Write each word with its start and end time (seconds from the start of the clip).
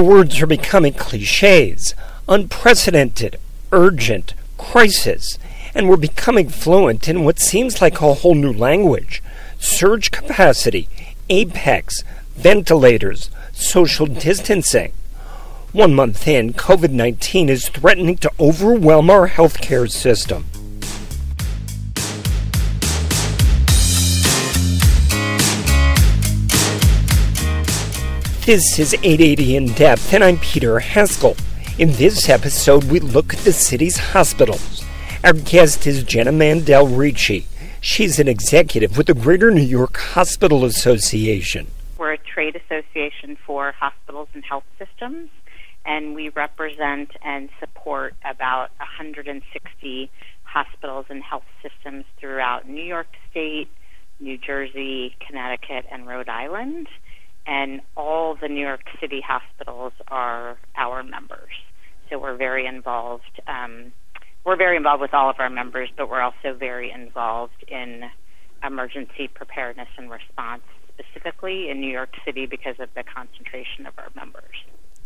The 0.00 0.06
words 0.06 0.40
are 0.40 0.46
becoming 0.46 0.94
cliches 0.94 1.94
unprecedented, 2.26 3.36
urgent, 3.70 4.32
crisis, 4.56 5.38
and 5.74 5.90
we're 5.90 5.98
becoming 5.98 6.48
fluent 6.48 7.06
in 7.06 7.22
what 7.22 7.38
seems 7.38 7.82
like 7.82 8.00
a 8.00 8.14
whole 8.14 8.34
new 8.34 8.50
language 8.50 9.22
surge 9.58 10.10
capacity, 10.10 10.88
apex, 11.28 12.02
ventilators, 12.34 13.28
social 13.52 14.06
distancing. 14.06 14.92
One 15.72 15.94
month 15.94 16.26
in, 16.26 16.54
COVID 16.54 16.92
19 16.92 17.50
is 17.50 17.68
threatening 17.68 18.16
to 18.24 18.32
overwhelm 18.40 19.10
our 19.10 19.28
healthcare 19.28 19.90
system. 19.90 20.46
This 28.46 28.78
is 28.78 28.94
880 28.94 29.56
in 29.56 29.66
depth, 29.74 30.14
and 30.14 30.24
I'm 30.24 30.38
Peter 30.38 30.80
Haskell. 30.80 31.36
In 31.78 31.92
this 31.92 32.30
episode, 32.30 32.84
we 32.84 32.98
look 32.98 33.34
at 33.34 33.40
the 33.40 33.52
city's 33.52 33.98
hospitals. 33.98 34.82
Our 35.22 35.34
guest 35.34 35.86
is 35.86 36.02
Jenna 36.02 36.32
Mandel 36.32 36.88
Ricci. 36.88 37.46
She's 37.82 38.18
an 38.18 38.28
executive 38.28 38.96
with 38.96 39.08
the 39.08 39.14
Greater 39.14 39.50
New 39.50 39.60
York 39.60 39.98
Hospital 39.98 40.64
Association. 40.64 41.66
We're 41.98 42.14
a 42.14 42.18
trade 42.18 42.56
association 42.56 43.36
for 43.46 43.72
hospitals 43.72 44.28
and 44.32 44.42
health 44.42 44.64
systems, 44.78 45.28
and 45.84 46.14
we 46.14 46.30
represent 46.30 47.10
and 47.22 47.50
support 47.60 48.14
about 48.24 48.70
160 48.78 50.10
hospitals 50.44 51.04
and 51.10 51.22
health 51.22 51.44
systems 51.62 52.06
throughout 52.18 52.66
New 52.66 52.84
York 52.84 53.08
State, 53.30 53.68
New 54.18 54.38
Jersey, 54.38 55.14
Connecticut, 55.20 55.84
and 55.90 56.06
Rhode 56.06 56.30
Island 56.30 56.88
and 57.46 57.80
all 57.96 58.36
the 58.40 58.48
New 58.48 58.60
York 58.60 58.82
City 59.00 59.20
hospitals 59.26 59.92
are 60.08 60.58
our 60.76 61.02
members. 61.02 61.52
So 62.08 62.18
we're 62.18 62.36
very 62.36 62.66
involved. 62.66 63.40
Um, 63.46 63.92
we're 64.44 64.56
very 64.56 64.76
involved 64.76 65.00
with 65.00 65.14
all 65.14 65.30
of 65.30 65.36
our 65.38 65.50
members, 65.50 65.90
but 65.96 66.08
we're 66.08 66.20
also 66.20 66.54
very 66.58 66.90
involved 66.90 67.64
in 67.68 68.10
emergency 68.64 69.28
preparedness 69.28 69.88
and 69.96 70.10
response, 70.10 70.62
specifically 70.94 71.70
in 71.70 71.80
New 71.80 71.90
York 71.90 72.14
City 72.24 72.46
because 72.46 72.76
of 72.78 72.88
the 72.94 73.02
concentration 73.02 73.86
of 73.86 73.94
our 73.98 74.08
members. 74.14 74.56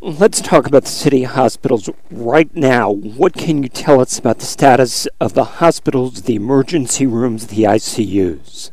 Let's 0.00 0.40
talk 0.40 0.66
about 0.66 0.82
the 0.82 0.90
city 0.90 1.22
hospitals 1.22 1.88
right 2.10 2.54
now. 2.54 2.90
What 2.90 3.32
can 3.32 3.62
you 3.62 3.68
tell 3.68 4.00
us 4.00 4.18
about 4.18 4.38
the 4.38 4.44
status 4.44 5.06
of 5.20 5.34
the 5.34 5.44
hospitals, 5.44 6.22
the 6.22 6.34
emergency 6.34 7.06
rooms, 7.06 7.46
the 7.46 7.62
ICUs? 7.62 8.70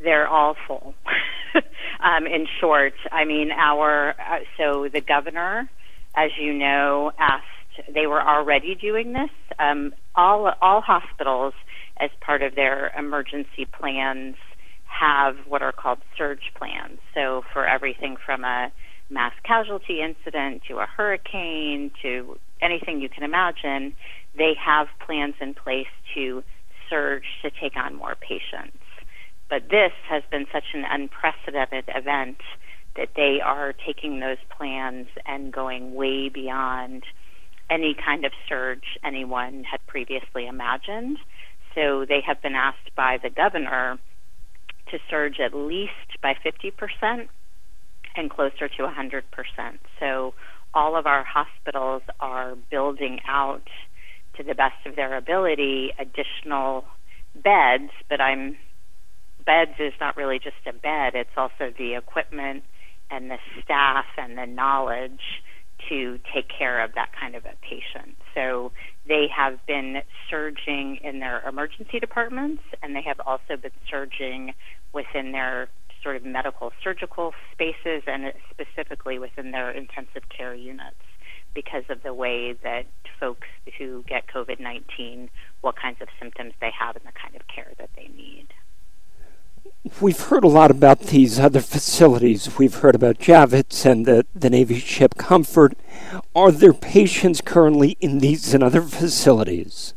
They're 0.00 0.28
all 0.28 0.56
full. 0.66 0.94
um, 2.04 2.26
in 2.26 2.46
short, 2.60 2.94
I 3.10 3.24
mean, 3.24 3.50
our 3.50 4.10
uh, 4.10 4.40
so 4.58 4.88
the 4.92 5.00
governor, 5.00 5.68
as 6.16 6.30
you 6.38 6.52
know, 6.52 7.12
asked. 7.18 7.46
They 7.92 8.06
were 8.06 8.22
already 8.22 8.76
doing 8.76 9.14
this. 9.14 9.30
Um, 9.58 9.94
all 10.14 10.52
all 10.62 10.80
hospitals, 10.80 11.54
as 11.98 12.10
part 12.20 12.42
of 12.42 12.54
their 12.54 12.92
emergency 12.96 13.64
plans, 13.64 14.36
have 14.86 15.34
what 15.48 15.62
are 15.62 15.72
called 15.72 15.98
surge 16.16 16.52
plans. 16.54 16.98
So 17.14 17.42
for 17.52 17.66
everything 17.66 18.16
from 18.24 18.44
a 18.44 18.70
mass 19.10 19.32
casualty 19.44 20.00
incident 20.02 20.62
to 20.68 20.78
a 20.78 20.86
hurricane 20.86 21.90
to 22.02 22.38
anything 22.62 23.00
you 23.00 23.08
can 23.08 23.24
imagine, 23.24 23.94
they 24.36 24.52
have 24.64 24.86
plans 25.04 25.34
in 25.40 25.54
place 25.54 25.90
to 26.14 26.44
surge 26.88 27.24
to 27.42 27.50
take 27.50 27.76
on 27.76 27.96
more 27.96 28.14
patients. 28.14 28.83
But 29.50 29.68
this 29.70 29.92
has 30.08 30.22
been 30.30 30.46
such 30.52 30.64
an 30.74 30.84
unprecedented 30.88 31.84
event 31.94 32.38
that 32.96 33.10
they 33.16 33.40
are 33.44 33.72
taking 33.72 34.20
those 34.20 34.38
plans 34.56 35.08
and 35.26 35.52
going 35.52 35.94
way 35.94 36.28
beyond 36.28 37.04
any 37.70 37.94
kind 37.94 38.24
of 38.24 38.32
surge 38.48 38.98
anyone 39.04 39.64
had 39.64 39.84
previously 39.86 40.46
imagined. 40.46 41.18
So 41.74 42.04
they 42.08 42.20
have 42.26 42.40
been 42.40 42.54
asked 42.54 42.94
by 42.96 43.18
the 43.22 43.30
governor 43.30 43.98
to 44.90 44.98
surge 45.10 45.40
at 45.40 45.54
least 45.54 46.20
by 46.22 46.34
50% 46.34 47.28
and 48.16 48.30
closer 48.30 48.68
to 48.68 48.82
100%. 48.82 49.22
So 49.98 50.34
all 50.72 50.96
of 50.96 51.06
our 51.06 51.24
hospitals 51.24 52.02
are 52.20 52.54
building 52.70 53.20
out 53.26 53.68
to 54.36 54.42
the 54.42 54.54
best 54.54 54.86
of 54.86 54.96
their 54.96 55.16
ability 55.16 55.92
additional 55.98 56.84
beds, 57.34 57.90
but 58.08 58.20
I'm 58.20 58.56
beds 59.46 59.72
is 59.78 59.92
not 60.00 60.16
really 60.16 60.38
just 60.38 60.56
a 60.66 60.72
bed, 60.72 61.14
it's 61.14 61.36
also 61.36 61.72
the 61.76 61.94
equipment 61.94 62.64
and 63.10 63.30
the 63.30 63.38
staff 63.62 64.06
and 64.16 64.36
the 64.38 64.46
knowledge 64.46 65.42
to 65.88 66.18
take 66.32 66.48
care 66.48 66.82
of 66.82 66.94
that 66.94 67.10
kind 67.18 67.34
of 67.34 67.44
a 67.44 67.54
patient. 67.62 68.16
So 68.34 68.72
they 69.06 69.26
have 69.34 69.58
been 69.66 70.02
surging 70.30 70.98
in 71.02 71.20
their 71.20 71.46
emergency 71.46 72.00
departments 72.00 72.62
and 72.82 72.96
they 72.96 73.02
have 73.02 73.20
also 73.20 73.56
been 73.60 73.72
surging 73.90 74.54
within 74.92 75.32
their 75.32 75.68
sort 76.02 76.16
of 76.16 76.24
medical 76.24 76.70
surgical 76.82 77.32
spaces 77.52 78.02
and 78.06 78.32
specifically 78.50 79.18
within 79.18 79.50
their 79.50 79.70
intensive 79.70 80.22
care 80.34 80.54
units 80.54 80.96
because 81.54 81.84
of 81.88 82.02
the 82.02 82.12
way 82.12 82.54
that 82.62 82.86
folks 83.18 83.46
who 83.78 84.04
get 84.08 84.24
COVID 84.28 84.60
19, 84.60 85.30
what 85.60 85.76
kinds 85.80 85.98
of 86.00 86.08
symptoms 86.20 86.52
they 86.60 86.70
have 86.78 86.96
and 86.96 87.04
the 87.04 87.12
kind 87.20 87.34
of 87.36 87.42
care 87.48 87.72
that 87.78 87.90
they 87.96 88.08
need. 88.14 88.48
We've 90.00 90.20
heard 90.20 90.44
a 90.44 90.48
lot 90.48 90.70
about 90.70 91.00
these 91.00 91.38
other 91.38 91.60
facilities. 91.60 92.58
We've 92.58 92.74
heard 92.74 92.94
about 92.94 93.18
Javits 93.18 93.84
and 93.84 94.06
the, 94.06 94.24
the 94.34 94.48
Navy 94.48 94.78
ship 94.78 95.16
Comfort. 95.16 95.74
Are 96.34 96.50
there 96.50 96.72
patients 96.72 97.40
currently 97.40 97.96
in 98.00 98.18
these 98.18 98.54
and 98.54 98.62
other 98.62 98.80
facilities? 98.80 99.94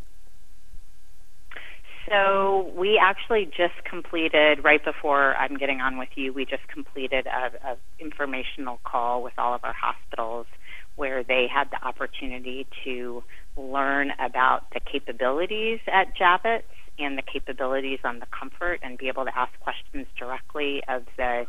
So 2.10 2.72
we 2.76 2.98
actually 3.02 3.46
just 3.46 3.84
completed 3.84 4.64
right 4.64 4.84
before 4.84 5.36
I'm 5.36 5.58
getting 5.58 5.82
on 5.82 5.98
with 5.98 6.10
you. 6.16 6.32
We 6.32 6.46
just 6.46 6.68
completed 6.68 7.28
a, 7.28 7.78
informational 8.00 8.80
call 8.84 9.24
with 9.24 9.34
all 9.38 9.54
of 9.54 9.64
our 9.64 9.74
hospitals 9.74 10.48
where 10.96 11.24
they 11.24 11.48
had 11.48 11.70
the 11.72 11.86
opportunity 11.86 12.66
to 12.84 13.24
learn 13.58 14.12
about 14.20 14.70
the 14.72 14.80
capabilities 14.80 15.80
at 15.88 16.16
Javits 16.16 16.64
and 17.00 17.18
the 17.18 17.22
capabilities 17.22 18.00
on 18.04 18.20
the 18.20 18.26
comfort 18.28 18.80
and 18.82 18.98
be 18.98 19.08
able 19.08 19.26
to 19.26 19.38
ask 19.38 19.52
questions 19.60 20.08
directly 20.18 20.82
of 20.88 21.04
the 21.18 21.46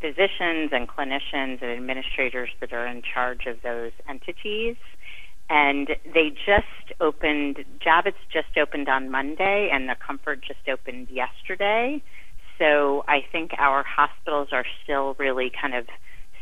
physicians 0.00 0.70
and 0.72 0.88
clinicians 0.88 1.62
and 1.62 1.70
administrators 1.70 2.50
that 2.60 2.72
are 2.72 2.86
in 2.86 3.02
charge 3.02 3.46
of 3.46 3.56
those 3.62 3.92
entities. 4.08 4.76
And 5.48 5.88
they 6.14 6.30
just 6.30 7.00
opened, 7.00 7.64
Javits 7.84 8.14
just 8.32 8.56
opened 8.56 8.88
on 8.88 9.10
Monday, 9.10 9.68
and 9.72 9.88
the 9.88 9.96
Comfort 9.96 10.40
just 10.46 10.68
opened 10.68 11.08
yesterday. 11.10 12.02
So 12.58 13.04
I 13.08 13.24
think 13.32 13.52
our 13.58 13.82
hospitals 13.82 14.48
are 14.52 14.64
still 14.84 15.16
really 15.18 15.50
kind 15.50 15.74
of 15.74 15.86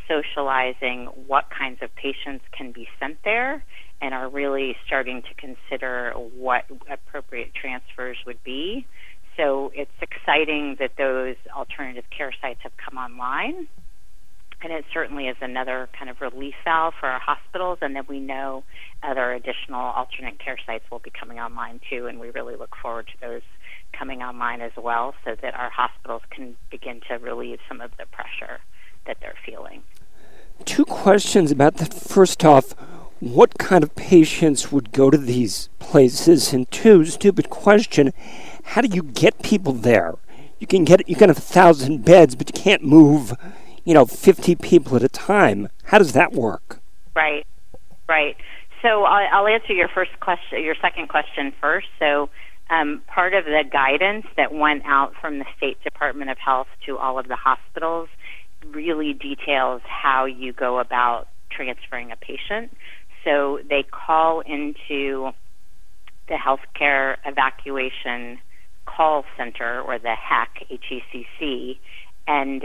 socializing 0.07 1.07
what 1.27 1.47
kinds 1.51 1.79
of 1.83 1.95
patients 1.95 2.45
can 2.57 2.73
be 2.73 2.89
sent 3.01 3.19
there 3.25 3.65
and 4.00 4.15
are 4.15 4.29
really 4.29 4.77
starting 4.87 5.23
to 5.23 5.35
consider 5.35 6.12
what 6.12 6.65
appropriate 6.91 7.53
transfers 7.55 8.17
would 8.27 8.43
be. 8.45 8.87
So 9.37 9.73
it's 9.75 9.91
exciting 10.00 10.77
that 10.81 10.93
those 10.97 11.37
alternative 11.55 12.05
care 12.11 12.33
sites 12.41 12.61
have 12.62 12.73
come 12.77 12.99
online. 12.99 13.69
and 14.62 14.73
it 14.73 14.85
certainly 14.93 15.29
is 15.29 15.37
another 15.41 15.89
kind 15.97 16.11
of 16.11 16.21
relief 16.21 16.55
valve 16.65 16.95
for 16.99 17.09
our 17.09 17.21
hospitals. 17.21 17.79
And 17.81 17.95
then 17.95 18.05
we 18.09 18.19
know 18.19 18.65
other 19.03 19.33
additional 19.33 19.81
alternate 19.81 20.39
care 20.39 20.59
sites 20.67 20.85
will 20.91 20.99
be 20.99 21.11
coming 21.11 21.39
online 21.39 21.81
too, 21.89 22.06
and 22.06 22.19
we 22.19 22.31
really 22.31 22.56
look 22.56 22.75
forward 22.81 23.06
to 23.09 23.21
those 23.21 23.43
coming 23.93 24.23
online 24.23 24.61
as 24.61 24.73
well, 24.77 25.15
so 25.25 25.37
that 25.41 25.55
our 25.55 25.71
hospitals 25.71 26.23
can 26.31 26.56
begin 26.71 27.00
to 27.09 27.15
relieve 27.19 27.59
some 27.69 27.81
of 27.81 27.91
the 27.99 28.06
pressure 28.06 28.61
that 29.06 29.19
they're 29.21 29.39
feeling. 29.47 29.83
Two 30.65 30.85
questions 30.85 31.53
about 31.53 31.77
that. 31.77 31.95
First 31.95 32.45
off, 32.45 32.75
what 33.20 33.59
kind 33.59 33.82
of 33.82 33.94
patients 33.94 34.70
would 34.70 34.93
go 34.93 35.11
to 35.11 35.19
these 35.19 35.69
places? 35.79 36.53
And 36.53 36.70
two, 36.70 37.05
stupid 37.05 37.50
question, 37.50 38.12
how 38.65 38.81
do 38.81 38.88
you 38.88 39.03
get 39.03 39.43
people 39.43 39.73
there? 39.73 40.17
You 40.59 40.67
can 40.67 40.85
get 40.85 41.09
you 41.09 41.17
can 41.17 41.29
have 41.29 41.38
a 41.38 41.41
thousand 41.41 42.05
beds, 42.05 42.35
but 42.35 42.49
you 42.49 42.62
can't 42.62 42.82
move 42.82 43.35
you 43.88 43.94
know, 43.94 44.05
50 44.05 44.55
people 44.56 44.97
at 44.97 45.03
a 45.03 45.09
time. 45.09 45.70
How 45.85 45.97
does 45.97 46.12
that 46.12 46.35
work? 46.35 46.79
Right, 47.17 47.47
right. 48.06 48.37
So 48.82 49.05
I'll, 49.05 49.29
I'll 49.32 49.47
answer 49.47 49.73
your 49.73 49.88
first 49.88 50.11
question, 50.21 50.62
your 50.62 50.75
second 50.82 51.09
question 51.09 51.55
first. 51.59 51.87
So 51.99 52.29
um, 52.69 53.00
part 53.06 53.32
of 53.32 53.47
the 53.47 53.64
guidance 53.73 54.26
that 54.37 54.53
went 54.53 54.82
out 54.85 55.14
from 55.19 55.38
the 55.38 55.47
State 55.56 55.82
Department 55.82 56.31
of 56.31 56.37
Health 56.37 56.67
to 56.85 56.99
all 56.99 57.19
of 57.19 57.29
the 57.29 57.37
hospitals 57.37 58.11
really 58.67 59.14
details 59.14 59.81
how 59.87 60.26
you 60.26 60.53
go 60.53 60.81
about 60.81 61.29
transferring 61.50 62.12
a 62.12 62.17
patient. 62.17 62.76
So 63.25 63.59
they 63.69 63.82
call 63.82 64.41
into 64.41 65.31
the 66.29 66.37
healthcare 66.37 67.17
evacuation 67.25 68.38
call 68.87 69.25
center 69.37 69.81
or 69.81 69.99
the 69.99 70.15
HEC, 70.15 70.67
H-E-C-C, 70.70 71.81
and 72.26 72.65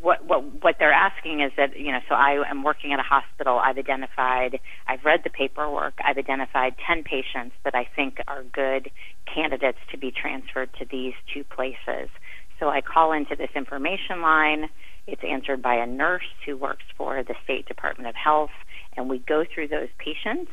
what 0.00 0.24
what 0.26 0.42
what 0.62 0.76
they're 0.78 0.92
asking 0.92 1.40
is 1.40 1.52
that 1.56 1.78
you 1.78 1.92
know 1.92 2.00
so 2.08 2.14
I 2.14 2.42
am 2.50 2.64
working 2.64 2.92
at 2.92 2.98
a 2.98 3.02
hospital. 3.02 3.60
I've 3.64 3.78
identified 3.78 4.58
I've 4.86 5.04
read 5.04 5.20
the 5.22 5.30
paperwork. 5.30 5.94
I've 6.04 6.18
identified 6.18 6.74
10 6.86 7.04
patients 7.04 7.54
that 7.64 7.74
I 7.74 7.86
think 7.94 8.18
are 8.26 8.42
good 8.42 8.90
candidates 9.32 9.78
to 9.92 9.98
be 9.98 10.10
transferred 10.10 10.70
to 10.80 10.84
these 10.90 11.14
two 11.32 11.44
places. 11.44 12.10
So 12.58 12.68
I 12.68 12.80
call 12.80 13.12
into 13.12 13.36
this 13.36 13.50
information 13.54 14.20
line. 14.20 14.68
It's 15.06 15.22
answered 15.28 15.62
by 15.62 15.74
a 15.74 15.86
nurse 15.86 16.30
who 16.44 16.56
works 16.56 16.84
for 16.96 17.22
the 17.22 17.34
State 17.44 17.66
Department 17.66 18.08
of 18.08 18.14
Health 18.14 18.50
and 18.96 19.08
we 19.08 19.18
go 19.18 19.44
through 19.52 19.68
those 19.68 19.88
patients 19.98 20.50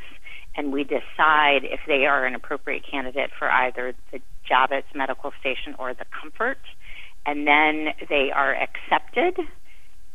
and 0.55 0.71
we 0.73 0.83
decide 0.83 1.63
if 1.63 1.79
they 1.87 2.05
are 2.05 2.25
an 2.25 2.35
appropriate 2.35 2.83
candidate 2.89 3.29
for 3.37 3.49
either 3.49 3.93
the 4.11 4.19
Javits 4.49 4.95
Medical 4.95 5.31
Station 5.39 5.75
or 5.77 5.93
the 5.93 6.05
Comfort 6.21 6.57
and 7.25 7.45
then 7.45 7.93
they 8.09 8.31
are 8.33 8.55
accepted, 8.55 9.37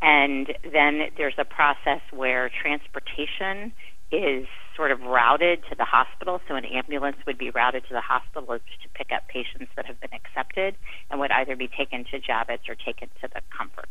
and 0.02 0.48
then 0.64 1.08
there's 1.16 1.38
a 1.38 1.44
process 1.44 2.00
where 2.12 2.50
transportation 2.50 3.72
is 4.10 4.46
sort 4.76 4.90
of 4.90 5.00
routed 5.00 5.60
to 5.70 5.76
the 5.76 5.84
hospital. 5.84 6.40
So 6.48 6.56
an 6.56 6.64
ambulance 6.64 7.16
would 7.26 7.38
be 7.38 7.50
routed 7.50 7.84
to 7.88 7.94
the 7.94 8.00
hospital 8.00 8.58
to 8.58 8.88
pick 8.94 9.08
up 9.14 9.28
patients 9.28 9.70
that 9.76 9.86
have 9.86 10.00
been 10.00 10.12
accepted 10.12 10.76
and 11.10 11.20
would 11.20 11.30
either 11.30 11.56
be 11.56 11.68
taken 11.68 12.04
to 12.10 12.18
Javits 12.18 12.68
or 12.68 12.74
taken 12.74 13.08
to 13.22 13.28
the 13.32 13.40
Comfort. 13.56 13.88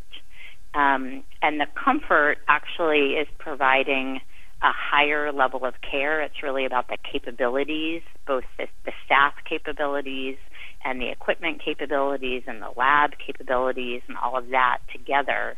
Um, 0.73 1.23
and 1.41 1.59
the 1.59 1.67
Comfort 1.75 2.37
actually 2.47 3.13
is 3.13 3.27
providing 3.37 4.21
a 4.61 4.71
higher 4.71 5.31
level 5.31 5.65
of 5.65 5.75
care. 5.81 6.21
It's 6.21 6.41
really 6.41 6.65
about 6.65 6.87
the 6.87 6.97
capabilities, 7.11 8.01
both 8.25 8.45
the, 8.57 8.67
the 8.85 8.93
staff 9.05 9.33
capabilities 9.47 10.37
and 10.85 11.01
the 11.01 11.09
equipment 11.09 11.61
capabilities 11.63 12.43
and 12.47 12.61
the 12.61 12.71
lab 12.77 13.11
capabilities 13.25 14.01
and 14.07 14.17
all 14.17 14.37
of 14.37 14.49
that 14.49 14.79
together 14.91 15.57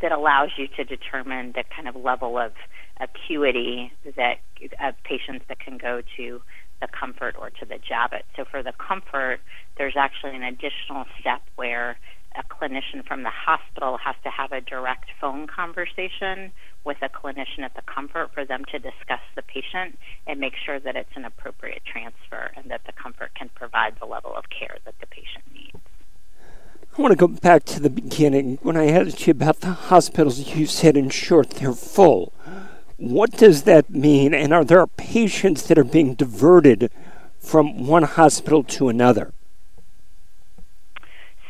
that 0.00 0.12
allows 0.12 0.50
you 0.56 0.66
to 0.76 0.84
determine 0.84 1.52
the 1.52 1.64
kind 1.74 1.88
of 1.88 1.96
level 1.96 2.38
of 2.38 2.52
acuity 3.00 3.92
that 4.16 4.36
of 4.82 4.94
patients 5.04 5.44
that 5.48 5.58
can 5.60 5.78
go 5.78 6.02
to 6.16 6.40
the 6.80 6.88
comfort 6.88 7.34
or 7.38 7.50
to 7.50 7.64
the 7.64 7.76
Javits. 7.76 8.28
So 8.36 8.44
for 8.50 8.62
the 8.62 8.72
comfort, 8.72 9.40
there's 9.78 9.94
actually 9.96 10.36
an 10.36 10.42
additional 10.42 11.04
step 11.20 11.42
where 11.56 11.98
a 12.36 12.42
clinician 12.42 13.06
from 13.06 13.22
the 13.22 13.30
hospital 13.30 13.98
has 13.98 14.14
to 14.24 14.30
have 14.30 14.52
a 14.52 14.60
direct 14.60 15.06
phone 15.20 15.46
conversation 15.46 16.52
with 16.84 16.98
a 17.02 17.08
clinician 17.08 17.60
at 17.60 17.74
the 17.74 17.82
comfort 17.82 18.30
for 18.32 18.44
them 18.44 18.64
to 18.70 18.78
discuss 18.78 19.20
the 19.34 19.42
patient 19.42 19.98
and 20.26 20.38
make 20.38 20.54
sure 20.64 20.78
that 20.78 20.96
it's 20.96 21.16
an 21.16 21.24
appropriate 21.24 21.82
transfer 21.84 22.50
and 22.56 22.70
that 22.70 22.82
the 22.86 22.92
comfort 22.92 23.30
can 23.34 23.48
provide 23.54 23.96
the 24.00 24.06
level 24.06 24.34
of 24.34 24.44
care 24.50 24.76
that 24.84 24.94
the 25.00 25.06
patient 25.06 25.44
needs. 25.52 25.78
I 26.96 27.02
want 27.02 27.12
to 27.12 27.16
go 27.16 27.28
back 27.28 27.64
to 27.64 27.80
the 27.80 27.90
beginning. 27.90 28.58
When 28.62 28.76
I 28.76 28.88
asked 28.88 29.26
you 29.26 29.32
about 29.32 29.60
the 29.60 29.72
hospitals, 29.72 30.54
you 30.54 30.66
said 30.66 30.96
in 30.96 31.10
short 31.10 31.50
they're 31.50 31.72
full. 31.72 32.32
What 32.96 33.32
does 33.32 33.64
that 33.64 33.90
mean? 33.90 34.32
And 34.32 34.54
are 34.54 34.64
there 34.64 34.86
patients 34.86 35.66
that 35.66 35.78
are 35.78 35.84
being 35.84 36.14
diverted 36.14 36.90
from 37.38 37.86
one 37.86 38.04
hospital 38.04 38.64
to 38.64 38.88
another? 38.88 39.34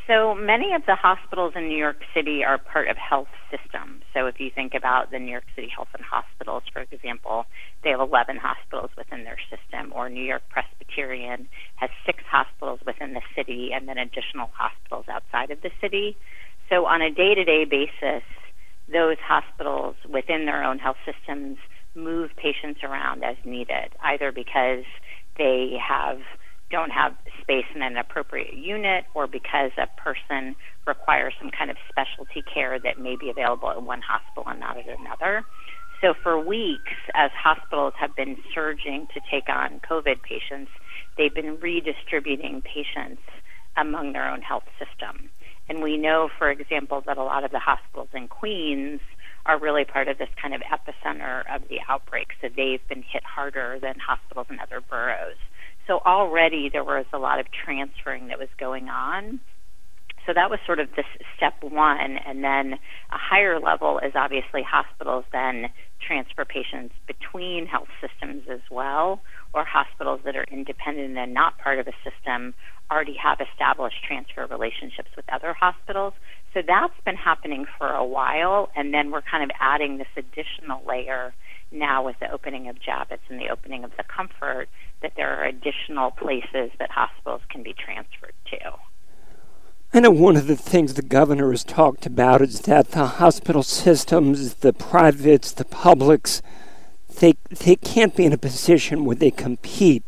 So 0.06 0.37
many 0.37 0.73
of 0.73 0.82
the 0.87 0.94
hospitals 0.94 1.55
in 1.56 1.67
New 1.67 1.76
York 1.76 1.99
City 2.14 2.44
are 2.44 2.58
part 2.58 2.87
of 2.87 2.97
health 2.97 3.26
systems. 3.50 4.03
So 4.14 4.26
if 4.26 4.38
you 4.38 4.50
think 4.55 4.73
about 4.73 5.11
the 5.11 5.19
New 5.19 5.32
York 5.32 5.50
City 5.56 5.67
Health 5.75 5.88
and 5.94 6.05
Hospitals, 6.05 6.62
for 6.73 6.82
example, 6.82 7.47
they 7.82 7.91
have 7.91 7.99
11 7.99 8.37
hospitals 8.37 8.91
within 8.97 9.25
their 9.25 9.38
system, 9.50 9.93
or 9.93 10.08
New 10.08 10.23
York 10.23 10.43
Presbyterian 10.49 11.49
has 11.75 11.91
six 12.06 12.23
hospitals 12.31 12.79
within 12.87 13.14
the 13.14 13.23
city 13.35 13.70
and 13.75 13.88
then 13.88 13.99
additional 13.99 14.49
hospitals 14.55 15.06
outside 15.11 15.50
of 15.50 15.61
the 15.62 15.70
city. 15.81 16.17
So 16.70 16.87
on 16.87 17.03
a 17.03 17.11
day 17.11 17.35
to 17.35 17.44
day 17.44 17.64
basis, 17.64 18.23
those 18.87 19.19
hospitals 19.26 19.97
within 20.08 20.47
their 20.47 20.62
own 20.62 20.79
health 20.79 21.03
systems 21.03 21.58
move 21.97 22.31
patients 22.37 22.81
around 22.85 23.25
as 23.25 23.37
needed, 23.44 23.91
either 24.05 24.31
because 24.31 24.85
they 25.37 25.75
have 25.82 26.19
don't 26.70 26.90
have 26.90 27.14
space 27.40 27.66
in 27.74 27.82
an 27.82 27.96
appropriate 27.96 28.54
unit 28.54 29.04
or 29.14 29.26
because 29.26 29.70
a 29.78 29.86
person 30.00 30.56
requires 30.86 31.34
some 31.40 31.50
kind 31.50 31.70
of 31.70 31.76
specialty 31.88 32.42
care 32.42 32.78
that 32.78 33.00
may 33.00 33.16
be 33.16 33.30
available 33.30 33.70
at 33.70 33.82
one 33.82 34.00
hospital 34.00 34.44
and 34.46 34.60
not 34.60 34.76
at 34.76 34.86
another. 34.98 35.44
So 36.00 36.12
for 36.22 36.38
weeks, 36.38 36.92
as 37.14 37.30
hospitals 37.32 37.94
have 37.98 38.14
been 38.16 38.36
surging 38.54 39.06
to 39.14 39.20
take 39.30 39.48
on 39.48 39.80
COVID 39.88 40.22
patients, 40.22 40.70
they've 41.16 41.34
been 41.34 41.58
redistributing 41.60 42.62
patients 42.62 43.22
among 43.76 44.12
their 44.12 44.28
own 44.28 44.42
health 44.42 44.64
system. 44.78 45.30
And 45.69 45.82
we 45.82 45.96
know, 45.96 46.28
for 46.38 46.50
example, 46.50 47.02
that 47.06 47.19
a 47.19 47.22
lot 47.22 47.44
of 47.44 47.50
the 47.50 47.58
hospitals 47.58 48.08
in 48.14 48.28
Queens 48.28 49.00
are 49.46 49.58
really 49.58 49.84
part 49.84 50.08
of 50.08 50.19
this 50.19 50.29
kind 50.41 50.55
of 50.55 50.60
epicenter 50.62 51.43
of 51.55 51.62
the 51.69 51.79
outbreak. 51.88 52.29
So 52.41 52.48
they've 52.48 52.86
been 52.88 53.02
hit 53.02 53.22
harder 53.24 53.79
than 53.81 53.94
hospitals 53.98 54.46
in 54.50 54.58
other 54.60 54.81
boroughs. 54.81 55.38
So 55.86 56.00
already 56.05 56.69
there 56.72 56.84
was 56.84 57.06
a 57.12 57.19
lot 57.19 57.38
of 57.38 57.46
transferring 57.64 58.28
that 58.28 58.38
was 58.38 58.48
going 58.58 58.88
on. 58.88 59.40
So 60.26 60.32
that 60.34 60.50
was 60.50 60.58
sort 60.66 60.81
of 60.81 60.88
this 60.96 61.06
step 61.36 61.55
one. 61.62 62.19
And 62.26 62.43
then 62.43 62.74
a 63.12 63.19
higher 63.19 63.60
level 63.60 64.00
is 64.05 64.12
obviously 64.16 64.62
hospitals 64.62 65.24
then 65.32 65.66
transfer 66.05 66.44
patients 66.44 66.94
between 67.06 67.66
health 67.66 67.88
systems 68.00 68.43
as 68.50 68.60
well, 68.70 69.20
or 69.55 69.64
hospitals 69.64 70.20
that 70.24 70.34
are 70.34 70.44
independent 70.50 71.16
and 71.16 71.32
not 71.32 71.58
part 71.58 71.78
of 71.78 71.86
a 71.86 71.93
system 72.02 72.55
already 72.90 73.16
have 73.22 73.38
established 73.40 74.02
transfer 74.06 74.46
relationships 74.46 75.10
with 75.16 75.24
other 75.32 75.55
hospitals. 75.55 76.12
So 76.55 76.60
that's 76.66 76.98
been 77.05 77.16
happening 77.16 77.66
for 77.78 77.88
a 77.88 78.05
while, 78.05 78.70
and 78.74 78.93
then 78.93 79.10
we're 79.10 79.22
kind 79.22 79.44
of 79.44 79.50
adding 79.60 79.98
this 79.98 80.08
additional 80.16 80.82
layer 80.86 81.34
now 81.72 82.05
with 82.05 82.16
the 82.20 82.31
opening 82.31 82.69
of 82.69 82.76
Javits 82.76 83.26
and 83.28 83.40
the 83.40 83.48
opening 83.50 83.84
of 83.84 83.90
the 83.96 84.05
Comfort 84.05 84.69
that 85.03 85.12
there 85.17 85.38
are 85.38 85.44
additional 85.44 86.10
places 86.10 86.70
that 86.79 86.91
hospitals 86.91 87.43
can 87.48 87.62
be 87.62 87.74
transferred 87.74 88.34
to. 88.50 88.72
I 89.93 90.00
know 90.00 90.10
one 90.10 90.36
of 90.36 90.46
the 90.46 90.56
things 90.56 90.94
the 90.94 91.03
governor 91.03 91.50
has 91.50 91.65
talked 91.65 92.06
about 92.06 92.43
is 92.43 92.62
that 92.62 92.91
the 92.91 93.06
hospital 93.06 93.62
systems, 93.62 94.55
the 94.55 94.72
privates, 94.72 95.53
the 95.53 95.65
publics, 95.65 96.43
they 97.20 97.34
they 97.50 97.76
can't 97.76 98.15
be 98.15 98.24
in 98.24 98.32
a 98.32 98.38
position 98.38 99.05
where 99.05 99.17
they 99.17 99.31
compete, 99.31 100.03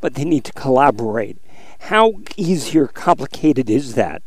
but 0.00 0.14
they 0.14 0.24
need 0.24 0.44
to 0.44 0.52
collaborate. 0.52 1.38
How 1.88 2.14
easy 2.36 2.78
or 2.78 2.88
complicated 2.88 3.70
is 3.70 3.94
that? 3.94 4.22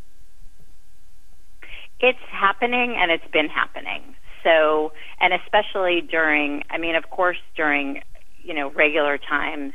It's 2.00 2.20
happening 2.32 2.96
and 2.98 3.12
it's 3.12 3.32
been 3.32 3.50
happening. 3.50 4.16
So, 4.44 4.92
and 5.20 5.34
especially 5.34 6.02
during, 6.02 6.64
I 6.70 6.78
mean, 6.78 6.96
of 6.96 7.10
course, 7.10 7.38
during, 7.56 8.02
you 8.44 8.54
know, 8.54 8.70
regular 8.72 9.18
times, 9.18 9.74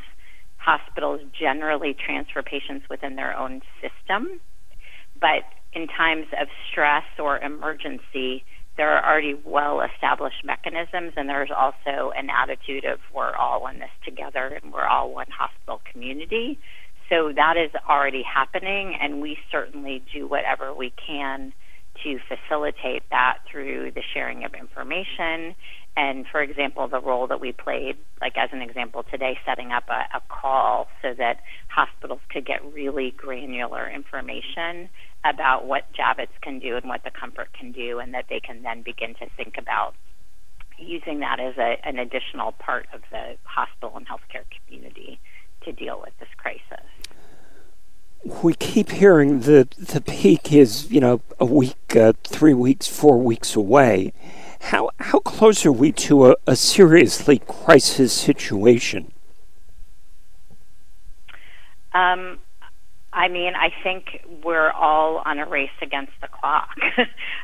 hospitals 0.61 1.21
generally 1.39 1.95
transfer 1.95 2.43
patients 2.43 2.87
within 2.91 3.17
their 3.17 3.37
own 3.37 3.63
system. 3.81 4.41
But 5.21 5.45
in 5.73 5.87
times 5.89 6.27
of 6.41 6.49
stress 6.71 7.05
or 7.19 7.39
emergency, 7.39 8.45
there 8.77 8.91
are 8.91 9.05
already 9.13 9.37
well 9.45 9.83
established 9.83 10.45
mechanisms, 10.45 11.13
and 11.17 11.29
there's 11.29 11.51
also 11.57 12.13
an 12.17 12.29
attitude 12.31 12.85
of 12.85 12.99
we're 13.15 13.35
all 13.35 13.67
in 13.67 13.79
this 13.79 13.91
together 14.05 14.59
and 14.63 14.73
we're 14.73 14.87
all 14.87 15.13
one 15.13 15.27
hospital 15.37 15.81
community. 15.91 16.59
So 17.09 17.33
that 17.35 17.57
is 17.57 17.71
already 17.89 18.23
happening, 18.23 18.97
and 19.01 19.21
we 19.21 19.37
certainly 19.51 20.03
do 20.15 20.29
whatever 20.29 20.73
we 20.73 20.93
can 21.07 21.53
to 22.03 22.19
facilitate 22.29 23.03
that 23.11 23.39
through 23.51 23.93
the 23.93 24.03
sharing 24.15 24.45
of 24.45 24.55
information. 24.55 25.55
And 25.97 26.25
for 26.31 26.41
example, 26.41 26.87
the 26.89 27.01
role 27.01 27.27
that 27.27 27.41
we 27.41 27.53
played, 27.53 27.97
like 28.21 28.37
as 28.37 28.51
an 28.53 28.63
example 28.63 29.05
today, 29.11 29.39
setting 29.45 29.73
up 29.73 29.85
a, 29.89 30.17
a 30.17 30.21
call 30.29 30.89
so 31.03 31.15
that 31.19 31.41
hospitals 31.69 32.21
could 32.31 32.47
get 32.47 32.65
really 32.73 33.13
granular 33.17 33.89
information 33.89 34.89
about 35.25 35.67
what 35.67 35.85
Javits 35.93 36.37
can 36.43 36.59
do 36.59 36.77
and 36.77 36.89
what 36.89 37.05
the 37.05 37.11
comfort 37.11 37.49
can 37.53 37.73
do, 37.73 37.99
and 37.99 38.15
that 38.15 38.27
they 38.31 38.41
can 38.41 38.63
then 38.63 38.83
begin 38.83 39.15
to 39.17 39.27
think 39.37 39.57
about 39.59 39.95
using 40.79 41.21
that 41.21 41.39
as 41.41 41.59
a, 41.59 41.77
an 41.85 41.99
additional 41.99 42.53
part 42.53 42.87
of 42.95 43.03
the 43.11 43.37
hospital 43.45 43.93
and 43.97 44.07
healthcare 44.09 44.45
community 44.65 45.21
to 45.65 45.73
deal 45.73 46.01
with 46.01 46.15
this 46.19 46.29
crisis. 46.39 46.87
We 48.25 48.55
keep 48.55 48.91
hearing 48.91 49.41
that 49.41 49.71
the 49.73 50.01
peak 50.01 50.53
is, 50.53 50.91
you 50.91 51.01
know, 51.01 51.23
a 51.39 51.47
week, 51.47 51.97
uh, 51.97 52.13
three 52.25 52.55
weeks, 52.55 52.87
four 52.87 53.19
weeks 53.19 53.57
away. 53.57 54.13
How 54.61 54.91
how 54.99 55.21
close 55.21 55.65
are 55.65 55.73
we 55.73 55.91
to 55.93 56.27
a, 56.27 56.37
a 56.47 56.55
seriously 56.55 57.41
crisis 57.47 58.13
situation? 58.13 59.13
Um, 61.93 62.39
I 63.13 63.29
mean, 63.29 63.55
I 63.57 63.71
think 63.83 64.25
we're 64.45 64.71
all 64.71 65.23
on 65.25 65.39
a 65.39 65.47
race 65.47 65.71
against 65.83 66.13
the 66.21 66.29
clock. 66.29 66.77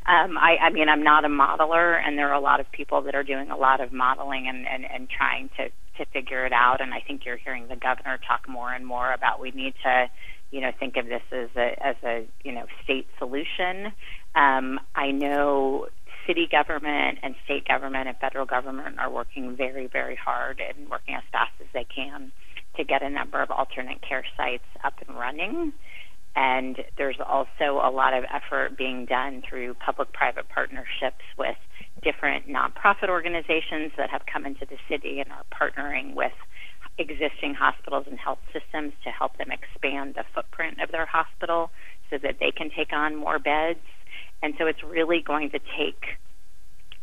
um, 0.06 0.38
I, 0.38 0.59
I 0.62 0.71
mean, 0.71 0.88
I'm 0.88 1.02
not 1.02 1.25
a 1.25 1.28
modeler, 1.28 2.00
and 2.00 2.16
there 2.16 2.28
are 2.28 2.35
a 2.35 2.40
lot 2.40 2.61
of 2.61 2.71
people 2.71 3.02
that 3.02 3.16
are 3.16 3.25
doing 3.25 3.50
a 3.50 3.56
lot 3.56 3.80
of 3.80 3.92
modeling 3.92 4.47
and, 4.47 4.66
and, 4.68 4.85
and 4.85 5.11
trying 5.11 5.50
to, 5.56 5.68
to 5.99 6.11
figure 6.12 6.47
it 6.47 6.52
out. 6.52 6.80
And 6.80 6.95
I 6.95 7.00
think 7.00 7.25
you're 7.25 7.37
hearing 7.37 7.66
the 7.66 7.75
governor 7.75 8.18
talk 8.26 8.49
more 8.49 8.73
and 8.73 8.87
more 8.87 9.12
about 9.12 9.40
we 9.40 9.50
need 9.50 9.75
to, 9.83 10.09
you 10.50 10.61
know, 10.61 10.71
think 10.79 10.97
of 10.97 11.07
this 11.07 11.23
as 11.33 11.49
a 11.57 11.87
as 11.87 11.97
a 12.05 12.26
you 12.45 12.53
know 12.53 12.67
state 12.85 13.07
solution. 13.19 13.93
Um, 14.35 14.81
I 14.95 15.11
know 15.11 15.88
city 16.26 16.49
government 16.50 17.19
and 17.23 17.35
state 17.45 17.67
government 17.67 18.09
and 18.09 18.17
federal 18.19 18.47
government 18.47 18.99
are 18.99 19.11
working 19.11 19.57
very, 19.57 19.87
very 19.87 20.17
hard 20.17 20.61
and 20.61 20.88
working 20.91 21.15
as 21.15 21.23
fast 21.31 21.53
as 21.61 21.67
they 21.73 21.85
can 21.85 22.33
to 22.76 22.85
get 22.85 23.03
a 23.03 23.09
number 23.09 23.41
of 23.41 23.50
alternate 23.50 24.03
care 24.07 24.25
sites 24.37 24.67
up 24.85 24.95
and 25.07 25.17
running. 25.17 25.73
And 26.35 26.76
there's 26.99 27.17
also 27.26 27.81
a 27.83 27.91
lot 27.91 28.12
of 28.12 28.25
effort 28.25 28.76
being 28.76 29.07
done 29.07 29.43
through 29.49 29.75
public 29.75 30.12
private 30.12 30.49
partnerships 30.50 31.25
with 31.38 31.57
different 32.03 32.47
nonprofit 32.47 33.09
organizations 33.09 33.93
that 33.97 34.11
have 34.11 34.23
come 34.31 34.45
into 34.45 34.67
the 34.69 34.76
city 34.88 35.21
and 35.21 35.33
are 35.33 35.45
partnering 35.49 36.15
with 36.15 36.33
existing 36.99 37.55
hospitals 37.55 38.07
and 38.09 38.19
health 38.19 38.38
systems 38.53 38.93
to 39.05 39.11
help 39.11 39.37
them 39.38 39.49
expand 39.50 40.15
the 40.15 40.25
footprint 40.35 40.79
of 40.83 40.91
their 40.91 41.07
hospital 41.07 41.71
so 42.11 42.19
that 42.23 42.37
they 42.41 42.50
can 42.50 42.71
take 42.71 42.93
on 42.93 43.17
more 43.17 43.38
beds. 43.38 43.81
And 44.43 44.55
so 44.59 44.67
it's 44.67 44.83
really 44.83 45.21
going 45.21 45.50
to 45.50 45.59
take, 45.59 46.19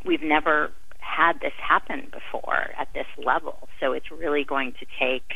we've 0.06 0.24
never 0.24 0.72
had 1.00 1.34
this 1.42 1.54
happen 1.62 2.12
before 2.12 2.72
at 2.80 2.88
this 2.94 3.06
level. 3.24 3.68
So 3.80 3.92
it's 3.92 4.10
really 4.12 4.44
going 4.44 4.74
to 4.80 4.86
take 5.00 5.34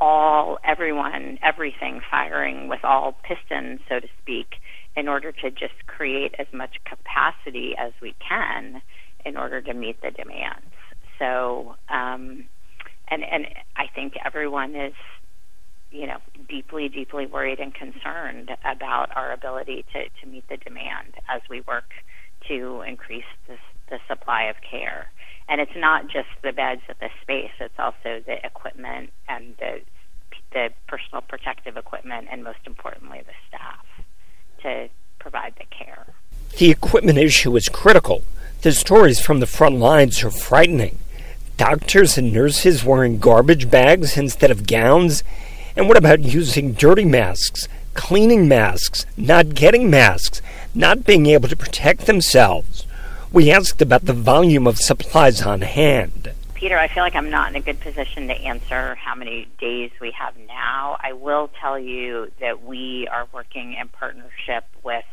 all, 0.00 0.58
everyone, 0.64 1.38
everything 1.42 2.00
firing 2.10 2.68
with 2.68 2.84
all 2.84 3.16
pistons, 3.22 3.80
so 3.88 4.00
to 4.00 4.08
speak, 4.22 4.56
in 4.96 5.08
order 5.08 5.32
to 5.32 5.50
just 5.50 5.86
create 5.86 6.34
as 6.38 6.46
much 6.52 6.76
capacity 6.84 7.74
as 7.78 7.92
we 8.02 8.14
can 8.26 8.82
in 9.24 9.36
order 9.36 9.60
to 9.60 9.74
meet 9.74 10.00
the 10.02 10.10
demands. 10.10 10.72
So, 11.18 11.74
um, 11.88 12.44
and 13.10 13.22
and 13.24 13.46
I 13.76 13.86
think 13.94 14.14
everyone 14.24 14.74
is, 14.74 14.94
you 15.90 16.06
know, 16.06 16.18
deeply, 16.48 16.88
deeply 16.88 17.26
worried 17.26 17.60
and 17.60 17.74
concerned 17.74 18.50
about 18.64 19.14
our 19.16 19.32
ability 19.32 19.84
to, 19.92 20.04
to 20.20 20.26
meet 20.26 20.48
the 20.48 20.56
demand 20.56 21.14
as 21.28 21.42
we 21.48 21.62
work 21.62 21.90
to 22.48 22.82
increase 22.86 23.24
this, 23.46 23.58
the 23.90 23.98
supply 24.08 24.44
of 24.44 24.56
care. 24.68 25.10
And 25.48 25.60
it's 25.60 25.76
not 25.76 26.08
just 26.08 26.28
the 26.42 26.52
beds 26.52 26.82
at 26.88 27.00
the 27.00 27.08
space; 27.22 27.52
it's 27.60 27.78
also 27.78 28.22
the 28.26 28.44
equipment 28.44 29.10
and 29.28 29.54
the 29.58 29.80
the 30.52 30.70
personal 30.86 31.22
protective 31.22 31.76
equipment, 31.76 32.28
and 32.30 32.42
most 32.42 32.60
importantly, 32.66 33.22
the 33.26 33.32
staff 33.48 33.84
to 34.62 34.88
provide 35.18 35.54
the 35.58 35.64
care. 35.64 36.06
The 36.58 36.70
equipment 36.70 37.18
issue 37.18 37.56
is 37.56 37.68
critical. 37.68 38.24
The 38.62 38.72
stories 38.72 39.20
from 39.20 39.40
the 39.40 39.46
front 39.46 39.76
lines 39.76 40.22
are 40.24 40.30
frightening. 40.30 40.98
Doctors 41.58 42.16
and 42.16 42.32
nurses 42.32 42.84
wearing 42.84 43.18
garbage 43.18 43.68
bags 43.68 44.16
instead 44.16 44.52
of 44.52 44.64
gowns? 44.64 45.24
And 45.74 45.88
what 45.88 45.96
about 45.96 46.20
using 46.20 46.72
dirty 46.72 47.04
masks, 47.04 47.66
cleaning 47.94 48.46
masks, 48.46 49.04
not 49.16 49.56
getting 49.56 49.90
masks, 49.90 50.40
not 50.72 51.04
being 51.04 51.26
able 51.26 51.48
to 51.48 51.56
protect 51.56 52.06
themselves? 52.06 52.86
We 53.32 53.50
asked 53.50 53.82
about 53.82 54.04
the 54.04 54.12
volume 54.12 54.68
of 54.68 54.78
supplies 54.78 55.42
on 55.42 55.62
hand. 55.62 56.30
Peter, 56.54 56.78
I 56.78 56.86
feel 56.86 57.02
like 57.02 57.16
I'm 57.16 57.28
not 57.28 57.50
in 57.50 57.56
a 57.56 57.60
good 57.60 57.80
position 57.80 58.28
to 58.28 58.34
answer 58.34 58.94
how 58.94 59.16
many 59.16 59.48
days 59.60 59.90
we 60.00 60.12
have 60.12 60.34
now. 60.46 60.96
I 61.00 61.12
will 61.12 61.50
tell 61.60 61.76
you 61.76 62.30
that 62.38 62.62
we 62.62 63.08
are 63.10 63.26
working 63.32 63.74
in 63.74 63.88
partnership 63.88 64.64
with 64.84 65.04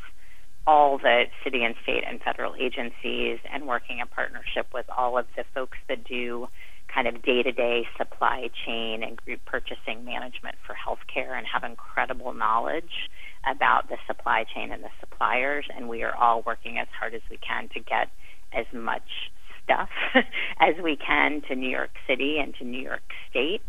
all 0.67 0.97
the 0.97 1.25
city 1.43 1.63
and 1.63 1.75
state 1.83 2.03
and 2.07 2.21
federal 2.21 2.55
agencies 2.55 3.39
and 3.51 3.67
working 3.67 3.99
in 3.99 4.07
partnership 4.07 4.67
with 4.73 4.85
all 4.95 5.17
of 5.17 5.25
the 5.35 5.43
folks 5.53 5.77
that 5.87 6.03
do 6.03 6.47
kind 6.93 7.07
of 7.07 7.21
day 7.23 7.43
to 7.43 7.51
day 7.51 7.83
supply 7.97 8.49
chain 8.65 9.03
and 9.03 9.17
group 9.17 9.39
purchasing 9.45 10.05
management 10.05 10.55
for 10.65 10.75
healthcare 10.75 11.37
and 11.37 11.45
have 11.45 11.63
incredible 11.63 12.33
knowledge 12.33 13.09
about 13.49 13.89
the 13.89 13.97
supply 14.07 14.45
chain 14.55 14.71
and 14.71 14.83
the 14.83 14.89
suppliers. 14.99 15.65
And 15.75 15.89
we 15.89 16.03
are 16.03 16.15
all 16.15 16.41
working 16.45 16.77
as 16.79 16.87
hard 16.97 17.13
as 17.13 17.21
we 17.29 17.37
can 17.37 17.69
to 17.73 17.79
get 17.79 18.09
as 18.53 18.65
much 18.73 19.31
stuff 19.63 19.89
as 20.59 20.75
we 20.81 20.95
can 20.95 21.41
to 21.47 21.55
New 21.55 21.69
York 21.69 21.91
City 22.07 22.37
and 22.39 22.55
to 22.55 22.63
New 22.63 22.81
York 22.81 23.03
State. 23.29 23.61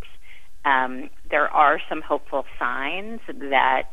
Um, 0.65 1.11
there 1.31 1.49
are 1.49 1.81
some 1.89 2.03
hopeful 2.03 2.45
signs 2.59 3.21
that 3.29 3.91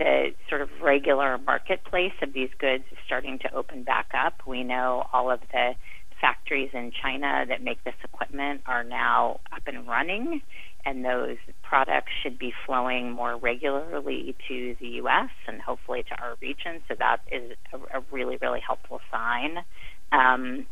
the 0.00 0.30
sort 0.48 0.62
of 0.62 0.70
regular 0.82 1.36
marketplace 1.36 2.14
of 2.22 2.32
these 2.32 2.48
goods 2.58 2.84
is 2.90 2.96
starting 3.04 3.38
to 3.40 3.54
open 3.54 3.84
back 3.84 4.06
up. 4.14 4.32
We 4.46 4.64
know 4.64 5.06
all 5.12 5.30
of 5.30 5.40
the 5.52 5.74
factories 6.20 6.70
in 6.72 6.90
China 7.02 7.44
that 7.46 7.62
make 7.62 7.84
this 7.84 7.94
equipment 8.02 8.62
are 8.66 8.82
now 8.82 9.40
up 9.52 9.62
and 9.66 9.86
running, 9.86 10.40
and 10.86 11.04
those 11.04 11.36
products 11.62 12.12
should 12.22 12.38
be 12.38 12.52
flowing 12.64 13.12
more 13.12 13.36
regularly 13.36 14.34
to 14.48 14.74
the 14.80 14.86
U.S. 15.02 15.28
and 15.46 15.60
hopefully 15.60 16.02
to 16.08 16.22
our 16.22 16.34
region. 16.40 16.80
So 16.88 16.94
that 16.98 17.18
is 17.30 17.52
a, 17.74 17.98
a 17.98 18.02
really, 18.10 18.38
really 18.40 18.60
helpful 18.66 19.00
sign. 19.12 19.58
Um, 20.12 20.66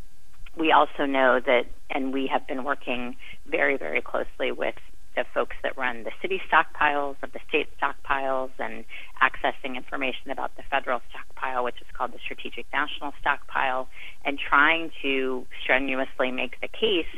we 0.57 0.71
also 0.71 1.05
know 1.05 1.39
that, 1.45 1.65
and 1.91 2.11
we 2.11 2.27
have 2.33 2.47
been 2.47 2.63
working 2.63 3.15
very, 3.47 3.77
very 3.77 4.01
closely 4.01 4.51
with 4.51 4.75
the 5.19 5.25
folks 5.33 5.57
that 5.63 5.77
run 5.77 6.03
the 6.05 6.11
city 6.21 6.41
stockpiles 6.49 7.17
of 7.21 7.33
the 7.33 7.39
state 7.49 7.67
stockpiles 7.77 8.51
and 8.57 8.85
accessing 9.21 9.75
information 9.75 10.31
about 10.31 10.55
the 10.55 10.63
federal 10.71 11.01
stockpile, 11.09 11.65
which 11.65 11.75
is 11.81 11.87
called 11.95 12.13
the 12.13 12.19
Strategic 12.23 12.65
National 12.71 13.11
Stockpile, 13.19 13.89
and 14.23 14.39
trying 14.39 14.91
to 15.01 15.45
strenuously 15.61 16.31
make 16.31 16.61
the 16.61 16.69
case. 16.69 17.11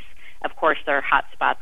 Of 0.44 0.56
course, 0.56 0.80
there 0.88 0.98
are 0.98 1.04
hot 1.04 1.26
spots 1.32 1.62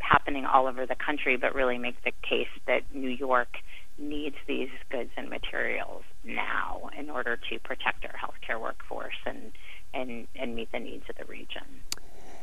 happening 0.00 0.44
all 0.44 0.66
over 0.66 0.84
the 0.84 0.94
country, 0.94 1.38
but 1.38 1.54
really 1.54 1.78
make 1.78 1.96
the 2.04 2.12
case 2.20 2.52
that 2.66 2.82
New 2.92 3.08
York 3.08 3.56
needs 3.98 4.36
these 4.46 4.68
goods 4.90 5.10
and 5.16 5.30
materials 5.30 6.02
now 6.22 6.90
in 6.98 7.08
order 7.08 7.38
to 7.50 7.58
protect 7.60 8.04
our 8.04 8.12
healthcare 8.12 8.60
workforce 8.60 9.18
and 9.24 9.52
and, 9.94 10.28
and 10.38 10.54
meet 10.54 10.70
the 10.70 10.78
needs 10.78 11.04
of 11.08 11.16
the 11.16 11.24
region. 11.24 11.64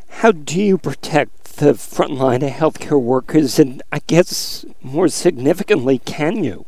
How 0.09 0.31
do 0.31 0.61
you 0.61 0.77
protect 0.77 1.57
the 1.57 1.73
frontline 1.73 2.43
of 2.43 2.51
healthcare 2.51 3.01
workers, 3.01 3.59
and 3.59 3.81
I 3.91 3.99
guess 4.07 4.65
more 4.81 5.07
significantly, 5.07 5.99
can 5.99 6.43
you? 6.43 6.65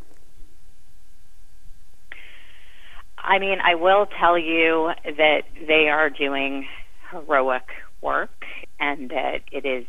I 3.17 3.39
mean, 3.39 3.59
I 3.61 3.75
will 3.75 4.05
tell 4.05 4.37
you 4.37 4.91
that 5.03 5.41
they 5.67 5.89
are 5.89 6.09
doing 6.09 6.67
heroic 7.11 7.67
work, 8.01 8.45
and 8.79 9.09
that 9.09 9.41
it 9.51 9.65
is 9.65 9.85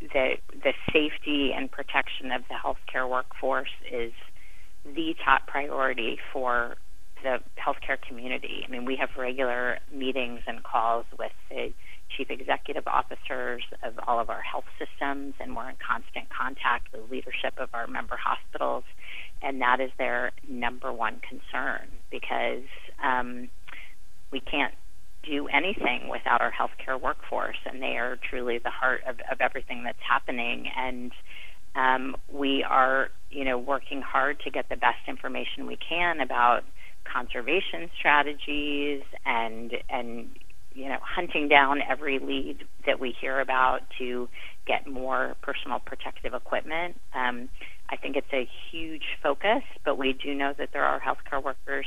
the 0.00 0.36
the 0.62 0.72
safety 0.92 1.52
and 1.54 1.70
protection 1.70 2.32
of 2.32 2.42
the 2.48 2.54
healthcare 2.54 3.08
workforce 3.08 3.70
is 3.90 4.12
the 4.84 5.14
top 5.24 5.46
priority 5.46 6.18
for 6.32 6.76
the 7.22 7.40
healthcare 7.58 8.00
community. 8.00 8.64
I 8.66 8.70
mean, 8.70 8.84
we 8.84 8.96
have 8.96 9.10
regular 9.18 9.78
meetings 9.92 10.40
and 10.46 10.62
calls 10.62 11.04
with 11.18 11.32
the 11.50 11.72
chief 12.16 12.30
executive 12.30 12.86
officers 12.86 13.62
of 13.82 13.94
all 14.06 14.20
of 14.20 14.30
our 14.30 14.42
health 14.42 14.64
systems, 14.78 15.34
and 15.40 15.56
we're 15.56 15.70
in 15.70 15.76
constant 15.76 16.28
contact 16.30 16.92
with 16.92 17.10
leadership 17.10 17.54
of 17.58 17.68
our 17.72 17.86
member 17.86 18.16
hospitals, 18.16 18.84
and 19.42 19.60
that 19.60 19.80
is 19.80 19.90
their 19.98 20.32
number 20.48 20.92
one 20.92 21.20
concern 21.20 21.86
because 22.10 22.64
um, 23.02 23.48
we 24.32 24.40
can't 24.40 24.74
do 25.22 25.48
anything 25.48 26.08
without 26.08 26.40
our 26.40 26.52
healthcare 26.52 27.00
workforce, 27.00 27.58
and 27.66 27.82
they 27.82 27.96
are 27.98 28.18
truly 28.28 28.58
the 28.58 28.70
heart 28.70 29.02
of, 29.06 29.16
of 29.30 29.40
everything 29.40 29.84
that's 29.84 29.98
happening. 30.06 30.70
And 30.76 31.12
um, 31.74 32.16
we 32.32 32.64
are, 32.64 33.10
you 33.30 33.44
know, 33.44 33.58
working 33.58 34.02
hard 34.02 34.40
to 34.40 34.50
get 34.50 34.68
the 34.68 34.76
best 34.76 35.06
information 35.06 35.66
we 35.66 35.76
can 35.76 36.20
about 36.20 36.62
conservation 37.10 37.90
strategies 37.98 39.02
and 39.24 39.72
and 39.88 40.28
you 40.72 40.88
know 40.88 40.98
hunting 41.02 41.48
down 41.48 41.80
every 41.88 42.18
lead 42.18 42.64
that 42.86 43.00
we 43.00 43.14
hear 43.20 43.40
about 43.40 43.80
to 43.98 44.28
get 44.66 44.86
more 44.86 45.36
personal 45.42 45.78
protective 45.78 46.34
equipment. 46.34 47.00
Um, 47.14 47.48
I 47.88 47.96
think 47.96 48.16
it's 48.16 48.32
a 48.32 48.48
huge 48.70 49.02
focus, 49.22 49.62
but 49.84 49.98
we 49.98 50.12
do 50.12 50.34
know 50.34 50.54
that 50.58 50.70
there 50.72 50.84
are 50.84 51.00
healthcare 51.00 51.42
workers 51.42 51.86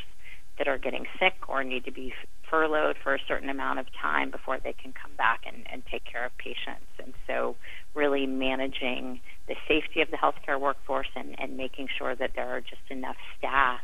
that 0.58 0.68
are 0.68 0.78
getting 0.78 1.06
sick 1.20 1.34
or 1.48 1.64
need 1.64 1.86
to 1.86 1.92
be 1.92 2.14
furloughed 2.50 2.96
for 3.02 3.16
a 3.16 3.20
certain 3.28 3.50
amount 3.50 3.80
of 3.80 3.88
time 4.00 4.30
before 4.30 4.60
they 4.64 4.74
can 4.74 4.94
come 4.94 5.12
back 5.18 5.42
and, 5.48 5.66
and 5.72 5.82
take 5.90 6.04
care 6.06 6.26
of 6.26 6.38
patients. 6.38 6.86
And 7.04 7.14
so, 7.26 7.56
really 7.96 8.28
managing 8.28 9.20
the 9.48 9.56
safety 9.68 10.02
of 10.02 10.12
the 10.12 10.18
healthcare 10.18 10.60
workforce 10.60 11.08
and, 11.16 11.36
and 11.40 11.58
making 11.58 11.88
sure 11.98 12.16
that 12.16 12.32
there 12.36 12.50
are 12.50 12.62
just 12.62 12.84
enough 12.90 13.16
staff 13.38 13.80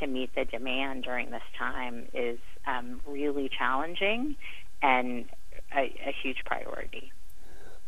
to 0.00 0.06
meet 0.06 0.34
the 0.34 0.44
demand 0.44 1.04
during 1.04 1.30
this 1.30 1.42
time 1.58 2.06
is 2.12 2.38
um, 2.66 3.00
really 3.06 3.48
challenging 3.48 4.36
and 4.82 5.24
a, 5.74 5.94
a 6.06 6.14
huge 6.22 6.44
priority. 6.44 7.12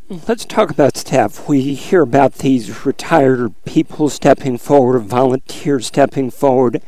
Let's 0.07 0.45
talk 0.45 0.69
about 0.69 0.97
staff. 0.97 1.47
We 1.47 1.73
hear 1.73 2.01
about 2.01 2.35
these 2.35 2.85
retired 2.85 3.53
people 3.65 4.07
stepping 4.09 4.59
forward, 4.59 4.99
volunteers 4.99 5.87
stepping 5.87 6.29
forward. 6.29 6.81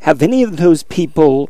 Have 0.00 0.20
any 0.20 0.42
of 0.42 0.58
those 0.58 0.82
people 0.82 1.48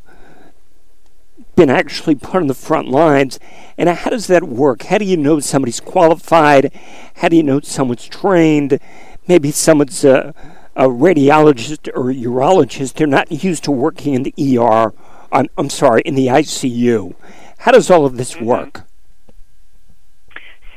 been 1.57 1.71
actually 1.71 2.15
put 2.15 2.37
on 2.37 2.47
the 2.47 2.55
front 2.55 2.89
lines? 2.89 3.41
And 3.77 3.89
how 3.89 4.11
does 4.11 4.29
that 4.29 4.45
work? 4.45 4.85
How 4.85 4.99
do 4.99 5.05
you 5.05 5.17
know 5.17 5.41
somebody's 5.41 5.81
qualified? 5.81 6.71
How 7.17 7.29
do 7.29 7.37
you 7.37 7.43
know 7.43 7.61
someone's 7.61 8.07
trained? 8.07 8.79
Maybe 9.27 9.51
someone's 9.51 10.05
a, 10.05 10.33
a 10.77 10.85
radiologist 10.85 11.91
or 11.97 12.11
a 12.11 12.15
urologist. 12.15 12.95
They're 12.95 13.07
not 13.09 13.43
used 13.43 13.65
to 13.65 13.73
working 13.73 14.15
in 14.15 14.23
the 14.23 14.35
ER. 14.59 14.93
I'm, 15.33 15.49
I'm 15.57 15.71
sorry, 15.71 16.03
in 16.05 16.15
the 16.15 16.27
ICU. 16.27 17.15
How 17.59 17.73
does 17.73 17.91
all 17.91 18.05
of 18.05 18.17
this 18.17 18.35
mm-hmm. 18.35 18.45
work? 18.45 18.83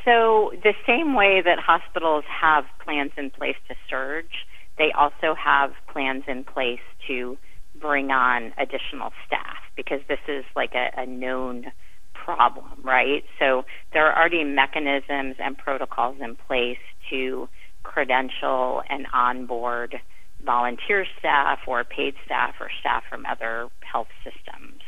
So, 0.05 0.53
the 0.63 0.73
same 0.85 1.15
way 1.15 1.41
that 1.43 1.59
hospitals 1.59 2.23
have 2.29 2.65
plans 2.79 3.11
in 3.17 3.31
place 3.31 3.55
to 3.67 3.75
surge, 3.89 4.45
they 4.77 4.91
also 4.91 5.33
have 5.33 5.73
plans 5.87 6.23
in 6.27 6.43
place 6.43 6.79
to 7.07 7.37
bring 7.79 8.11
on 8.11 8.53
additional 8.57 9.11
staff 9.25 9.57
because 9.75 10.01
this 10.07 10.19
is 10.27 10.45
like 10.55 10.73
a, 10.75 10.91
a 10.95 11.05
known 11.05 11.71
problem, 12.13 12.81
right? 12.83 13.23
So, 13.39 13.65
there 13.93 14.05
are 14.05 14.17
already 14.17 14.43
mechanisms 14.43 15.35
and 15.39 15.57
protocols 15.57 16.17
in 16.21 16.35
place 16.35 16.77
to 17.09 17.49
credential 17.81 18.83
and 18.89 19.07
onboard 19.11 19.99
volunteer 20.45 21.05
staff 21.19 21.59
or 21.67 21.83
paid 21.83 22.15
staff 22.25 22.55
or 22.59 22.69
staff 22.79 23.03
from 23.09 23.25
other 23.25 23.67
health 23.81 24.07
systems. 24.23 24.81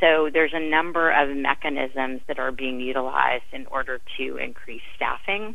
So 0.00 0.30
there's 0.32 0.52
a 0.52 0.60
number 0.60 1.10
of 1.10 1.36
mechanisms 1.36 2.22
that 2.26 2.38
are 2.38 2.50
being 2.50 2.80
utilized 2.80 3.44
in 3.52 3.66
order 3.66 4.00
to 4.18 4.36
increase 4.36 4.82
staffing. 4.96 5.54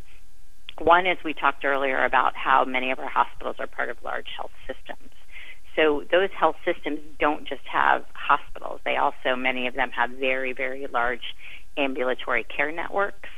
One 0.79 1.05
is 1.05 1.17
we 1.25 1.33
talked 1.33 1.65
earlier 1.65 2.05
about 2.05 2.35
how 2.35 2.63
many 2.63 2.91
of 2.91 2.99
our 2.99 3.09
hospitals 3.09 3.57
are 3.59 3.67
part 3.67 3.89
of 3.89 3.97
large 4.03 4.27
health 4.37 4.51
systems. 4.65 5.11
So 5.75 6.03
those 6.11 6.29
health 6.37 6.55
systems 6.65 6.99
don't 7.19 7.47
just 7.47 7.65
have 7.71 8.05
hospitals. 8.13 8.79
They 8.85 8.95
also, 8.95 9.35
many 9.35 9.67
of 9.67 9.75
them 9.75 9.91
have 9.91 10.11
very, 10.11 10.53
very 10.53 10.87
large 10.87 11.35
ambulatory 11.77 12.45
care 12.45 12.71
networks. 12.71 13.29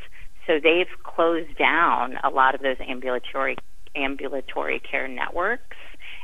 So 0.48 0.54
they've 0.62 0.88
closed 1.04 1.58
down 1.58 2.16
a 2.24 2.30
lot 2.30 2.56
of 2.56 2.62
those 2.62 2.78
ambulatory 2.88 3.58
ambulatory 3.96 4.80
care 4.80 5.08
networks 5.08 5.78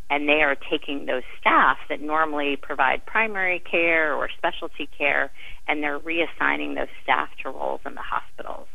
and 0.09 0.29
they 0.29 0.41
are 0.41 0.55
taking 0.55 1.05
those 1.05 1.23
staff 1.39 1.77
that 1.89 2.01
normally 2.01 2.55
provide 2.55 3.05
primary 3.05 3.59
care 3.59 4.13
or 4.13 4.29
specialty 4.37 4.87
care 4.97 5.31
and 5.67 5.81
they're 5.81 5.99
reassigning 5.99 6.75
those 6.75 6.91
staff 7.03 7.29
to 7.41 7.49
roles 7.49 7.81
in 7.85 7.95
the 7.95 8.01
hospitals. 8.01 8.67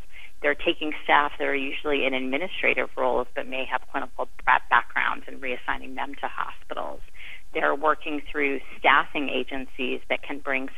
They're 0.42 0.54
taking 0.54 0.92
staff 1.04 1.32
that 1.38 1.46
are 1.46 1.54
usually 1.54 2.06
in 2.06 2.14
administrative 2.14 2.88
roles 2.96 3.28
but 3.34 3.46
may 3.46 3.64
have 3.70 3.82
clinical 3.92 4.28
backgrounds 4.46 5.26
and 5.28 5.40
reassigning 5.40 5.94
them 5.94 6.14
to 6.20 6.28
hospitals. 6.28 7.00
They're 7.52 7.74
working 7.74 8.22
through 8.30 8.60
staffing 8.78 9.28
agencies 9.28 10.00
that 10.08 10.22
can 10.22 10.38
bring 10.38 10.68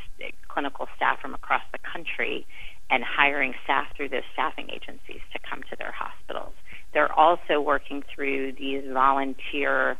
clinical 0.49 0.87
staff 0.95 1.19
from 1.21 1.33
across 1.33 1.61
the 1.71 1.79
country 1.79 2.45
and 2.89 3.03
hiring 3.03 3.53
staff 3.63 3.87
through 3.95 4.09
those 4.09 4.27
staffing 4.33 4.69
agencies 4.69 5.21
to 5.31 5.39
come 5.49 5.63
to 5.69 5.75
their 5.77 5.91
hospitals. 5.91 6.53
They're 6.93 7.11
also 7.11 7.61
working 7.61 8.03
through 8.13 8.53
these 8.53 8.83
volunteer 8.91 9.97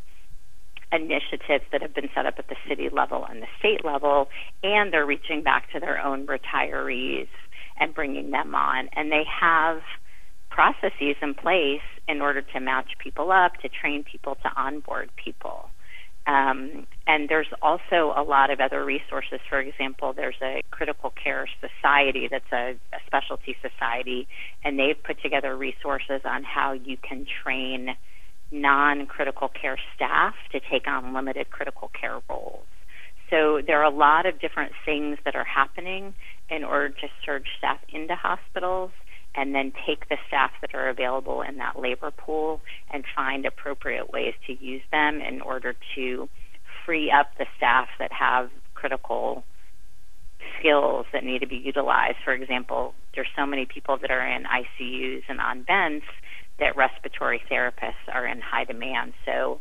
initiatives 0.94 1.64
that 1.72 1.82
have 1.82 1.94
been 1.94 2.08
set 2.14 2.26
up 2.26 2.34
at 2.38 2.48
the 2.48 2.56
city 2.68 2.88
level 2.90 3.26
and 3.28 3.42
the 3.42 3.48
state 3.58 3.84
level, 3.84 4.28
and 4.62 4.92
they're 4.92 5.06
reaching 5.06 5.42
back 5.42 5.70
to 5.72 5.80
their 5.80 5.98
own 5.98 6.26
retirees 6.26 7.28
and 7.78 7.94
bringing 7.94 8.30
them 8.30 8.54
on. 8.54 8.88
And 8.94 9.10
they 9.10 9.24
have 9.40 9.80
processes 10.50 11.16
in 11.20 11.34
place 11.34 11.82
in 12.06 12.20
order 12.22 12.42
to 12.42 12.60
match 12.60 12.92
people 13.02 13.32
up, 13.32 13.54
to 13.62 13.68
train 13.68 14.04
people, 14.04 14.36
to 14.36 14.50
onboard 14.56 15.10
people. 15.22 15.68
Um, 16.26 16.86
and 17.06 17.28
there's 17.28 17.52
also 17.60 18.14
a 18.16 18.22
lot 18.22 18.50
of 18.50 18.60
other 18.60 18.84
resources. 18.84 19.40
For 19.48 19.60
example, 19.60 20.14
there's 20.14 20.40
a 20.42 20.62
critical 20.70 21.12
care 21.22 21.46
society 21.60 22.28
that's 22.30 22.50
a, 22.52 22.76
a 22.94 22.98
specialty 23.06 23.56
society, 23.60 24.26
and 24.64 24.78
they've 24.78 25.02
put 25.02 25.20
together 25.20 25.54
resources 25.56 26.22
on 26.24 26.44
how 26.44 26.72
you 26.72 26.96
can 26.96 27.26
train 27.42 27.96
non 28.50 29.06
critical 29.06 29.48
care 29.48 29.78
staff 29.94 30.34
to 30.52 30.60
take 30.60 30.86
on 30.86 31.14
limited 31.14 31.50
critical 31.50 31.90
care 31.98 32.20
roles. 32.28 32.64
So 33.30 33.60
there 33.66 33.80
are 33.80 33.84
a 33.84 33.94
lot 33.94 34.26
of 34.26 34.40
different 34.40 34.72
things 34.84 35.18
that 35.24 35.34
are 35.34 35.44
happening 35.44 36.14
in 36.50 36.62
order 36.62 36.90
to 36.90 37.08
surge 37.24 37.46
staff 37.58 37.78
into 37.92 38.14
hospitals 38.14 38.90
and 39.34 39.54
then 39.54 39.72
take 39.86 40.08
the 40.08 40.16
staff 40.28 40.52
that 40.60 40.74
are 40.74 40.88
available 40.88 41.42
in 41.42 41.56
that 41.56 41.78
labor 41.78 42.10
pool 42.10 42.60
and 42.92 43.04
find 43.16 43.44
appropriate 43.46 44.12
ways 44.12 44.34
to 44.46 44.52
use 44.64 44.82
them 44.92 45.20
in 45.20 45.40
order 45.40 45.74
to 45.96 46.28
free 46.86 47.10
up 47.10 47.30
the 47.38 47.46
staff 47.56 47.88
that 47.98 48.12
have 48.12 48.50
critical 48.74 49.42
skills 50.58 51.06
that 51.12 51.24
need 51.24 51.40
to 51.40 51.46
be 51.46 51.56
utilized. 51.56 52.16
For 52.24 52.32
example, 52.32 52.94
there's 53.14 53.28
so 53.36 53.46
many 53.46 53.66
people 53.66 53.98
that 54.00 54.10
are 54.10 54.24
in 54.24 54.44
ICUs 54.44 55.22
and 55.28 55.40
on 55.40 55.64
vents 55.64 56.06
that 56.58 56.76
respiratory 56.76 57.42
therapists 57.50 58.06
are 58.12 58.26
in 58.26 58.40
high 58.40 58.64
demand. 58.64 59.12
So 59.24 59.60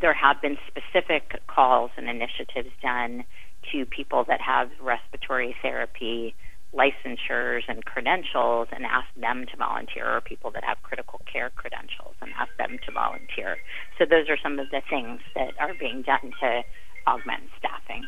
there 0.00 0.14
have 0.14 0.40
been 0.40 0.58
specific 0.66 1.40
calls 1.46 1.90
and 1.96 2.08
initiatives 2.08 2.70
done 2.82 3.24
to 3.72 3.84
people 3.86 4.24
that 4.24 4.40
have 4.40 4.70
respiratory 4.80 5.54
therapy 5.62 6.34
licensures 6.72 7.62
and 7.68 7.84
credentials 7.84 8.68
and 8.70 8.84
ask 8.84 9.08
them 9.16 9.44
to 9.50 9.56
volunteer, 9.56 10.16
or 10.16 10.20
people 10.20 10.50
that 10.52 10.62
have 10.62 10.80
critical 10.82 11.20
care 11.30 11.50
credentials 11.50 12.14
and 12.22 12.30
ask 12.38 12.50
them 12.58 12.78
to 12.86 12.92
volunteer. 12.92 13.58
So 13.98 14.04
those 14.04 14.28
are 14.28 14.36
some 14.40 14.58
of 14.58 14.70
the 14.70 14.80
things 14.88 15.20
that 15.34 15.54
are 15.58 15.74
being 15.74 16.02
done 16.02 16.32
to 16.40 16.62
augment 17.06 17.42
staffing. 17.58 18.04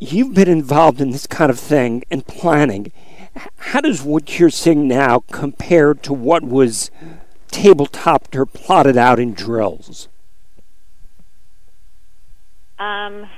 You've 0.00 0.34
been 0.34 0.48
involved 0.48 1.00
in 1.00 1.12
this 1.12 1.28
kind 1.28 1.48
of 1.50 1.60
thing 1.60 2.02
and 2.10 2.26
planning. 2.26 2.90
How 3.56 3.80
does 3.80 4.02
what 4.02 4.38
you're 4.38 4.50
seeing 4.50 4.86
now 4.86 5.20
compare 5.30 5.94
to 5.94 6.12
what 6.12 6.42
was 6.42 6.90
tabletopped 7.50 8.34
or 8.34 8.46
plotted 8.46 8.96
out 8.96 9.18
in 9.18 9.34
drills? 9.34 10.08
Um, 12.78 13.28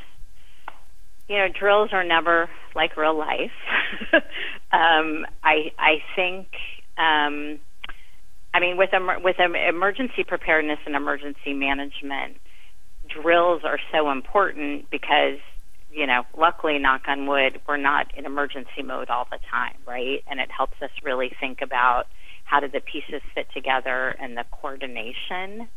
you 1.28 1.36
know, 1.36 1.48
drills 1.48 1.90
are 1.92 2.04
never 2.04 2.48
like 2.74 2.96
real 2.96 3.16
life. 3.16 3.52
um, 4.72 5.26
I 5.42 5.72
I 5.78 6.02
think. 6.16 6.48
Um, 6.96 7.60
I 8.52 8.60
mean, 8.60 8.76
with 8.76 8.90
with 9.22 9.40
em- 9.40 9.56
emergency 9.56 10.24
preparedness 10.24 10.78
and 10.86 10.94
emergency 10.94 11.52
management, 11.52 12.36
drills 13.08 13.62
are 13.64 13.80
so 13.92 14.10
important 14.10 14.90
because 14.90 15.38
you 15.94 16.06
know, 16.06 16.24
luckily, 16.36 16.78
knock 16.78 17.02
on 17.06 17.26
wood, 17.26 17.60
we're 17.68 17.76
not 17.76 18.06
in 18.16 18.26
emergency 18.26 18.82
mode 18.82 19.10
all 19.10 19.26
the 19.30 19.38
time, 19.50 19.76
right? 19.86 20.24
And 20.26 20.40
it 20.40 20.50
helps 20.50 20.74
us 20.82 20.90
really 21.02 21.30
think 21.40 21.60
about 21.62 22.04
how 22.44 22.60
do 22.60 22.68
the 22.68 22.80
pieces 22.80 23.22
fit 23.34 23.46
together 23.54 24.08
and 24.20 24.36
the 24.36 24.44
coordination. 24.50 25.68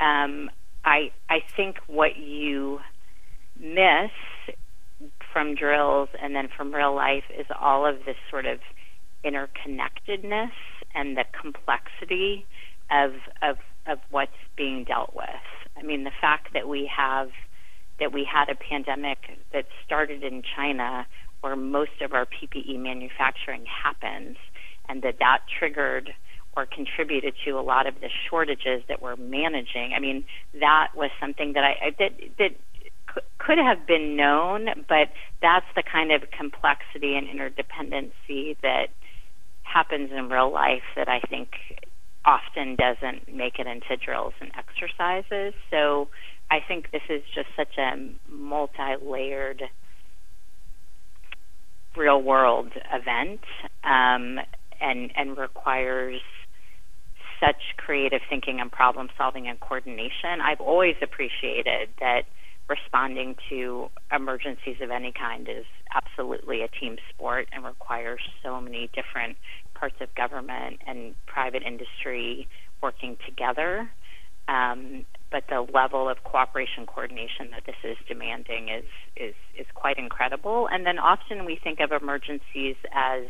Um, 0.00 0.50
I 0.84 1.12
I 1.30 1.40
think 1.56 1.76
what 1.86 2.16
you 2.16 2.80
miss 3.58 4.10
from 5.32 5.54
drills 5.54 6.08
and 6.20 6.34
then 6.34 6.48
from 6.56 6.74
real 6.74 6.94
life 6.94 7.24
is 7.36 7.46
all 7.58 7.86
of 7.86 8.04
this 8.04 8.16
sort 8.30 8.46
of 8.46 8.58
interconnectedness 9.24 10.52
and 10.94 11.16
the 11.16 11.24
complexity 11.40 12.44
of 12.90 13.12
of 13.42 13.56
of 13.86 13.98
what's 14.10 14.32
being 14.56 14.84
dealt 14.84 15.14
with. 15.14 15.26
I 15.76 15.82
mean, 15.82 16.04
the 16.04 16.12
fact 16.20 16.52
that 16.52 16.68
we 16.68 16.90
have 16.94 17.28
that 18.02 18.12
we 18.12 18.24
had 18.24 18.48
a 18.48 18.56
pandemic 18.56 19.18
that 19.52 19.66
started 19.86 20.24
in 20.24 20.42
China 20.56 21.06
where 21.40 21.54
most 21.54 22.02
of 22.02 22.12
our 22.12 22.26
PPE 22.26 22.76
manufacturing 22.80 23.64
happens 23.64 24.36
and 24.88 25.02
that 25.02 25.20
that 25.20 25.42
triggered 25.58 26.10
or 26.56 26.66
contributed 26.66 27.34
to 27.44 27.52
a 27.52 27.62
lot 27.62 27.86
of 27.86 27.94
the 28.00 28.08
shortages 28.28 28.82
that 28.88 29.00
we're 29.00 29.16
managing. 29.16 29.92
I 29.96 30.00
mean, 30.00 30.24
that 30.58 30.88
was 30.96 31.10
something 31.20 31.52
that 31.52 31.62
I 31.62 31.94
that 32.00 32.12
that 32.38 32.50
could 33.38 33.58
have 33.58 33.86
been 33.86 34.16
known, 34.16 34.66
but 34.88 35.08
that's 35.40 35.66
the 35.76 35.82
kind 35.82 36.10
of 36.10 36.22
complexity 36.36 37.16
and 37.16 37.28
interdependency 37.28 38.56
that 38.62 38.88
happens 39.62 40.10
in 40.10 40.28
real 40.28 40.52
life 40.52 40.82
that 40.96 41.08
I 41.08 41.20
think 41.20 41.50
often 42.24 42.76
doesn't 42.76 43.32
make 43.32 43.58
it 43.58 43.66
into 43.66 43.96
drills 43.96 44.34
and 44.40 44.50
exercises. 44.56 45.54
So 45.70 46.08
I 46.52 46.60
think 46.68 46.90
this 46.90 47.00
is 47.08 47.22
just 47.34 47.48
such 47.56 47.78
a 47.78 47.96
multi-layered 48.30 49.62
real 51.96 52.22
world 52.22 52.72
event 52.92 53.40
um, 53.84 54.38
and 54.78 55.10
and 55.16 55.38
requires 55.38 56.20
such 57.40 57.56
creative 57.78 58.20
thinking 58.28 58.60
and 58.60 58.70
problem 58.70 59.08
solving 59.16 59.48
and 59.48 59.58
coordination. 59.60 60.42
I've 60.44 60.60
always 60.60 60.96
appreciated 61.00 61.88
that 62.00 62.24
responding 62.68 63.34
to 63.48 63.88
emergencies 64.14 64.76
of 64.82 64.90
any 64.90 65.12
kind 65.18 65.48
is 65.48 65.64
absolutely 65.96 66.60
a 66.60 66.68
team 66.68 66.98
sport 67.08 67.48
and 67.52 67.64
requires 67.64 68.20
so 68.42 68.60
many 68.60 68.90
different 68.94 69.38
parts 69.74 69.96
of 70.02 70.14
government 70.14 70.80
and 70.86 71.14
private 71.26 71.62
industry 71.62 72.46
working 72.82 73.16
together. 73.26 73.88
Um, 74.48 75.04
but 75.30 75.44
the 75.48 75.66
level 75.72 76.08
of 76.08 76.22
cooperation 76.24 76.84
coordination 76.86 77.50
that 77.52 77.64
this 77.64 77.76
is 77.84 77.96
demanding 78.06 78.68
is, 78.68 78.84
is 79.16 79.34
is 79.58 79.66
quite 79.74 79.98
incredible. 79.98 80.68
And 80.70 80.84
then 80.84 80.98
often 80.98 81.44
we 81.46 81.58
think 81.62 81.80
of 81.80 81.90
emergencies 81.90 82.76
as 82.92 83.24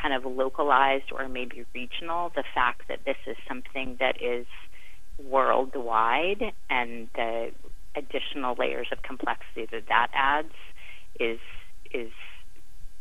kind 0.00 0.14
of 0.14 0.24
localized 0.24 1.12
or 1.12 1.28
maybe 1.28 1.64
regional. 1.74 2.32
The 2.34 2.44
fact 2.54 2.82
that 2.88 3.00
this 3.04 3.16
is 3.26 3.36
something 3.46 3.96
that 4.00 4.16
is 4.22 4.46
worldwide 5.22 6.42
and 6.70 7.08
the 7.14 7.50
additional 7.96 8.54
layers 8.58 8.88
of 8.92 9.02
complexity 9.02 9.66
that 9.72 9.86
that 9.88 10.08
adds 10.14 10.54
is 11.18 11.40
is 11.92 12.10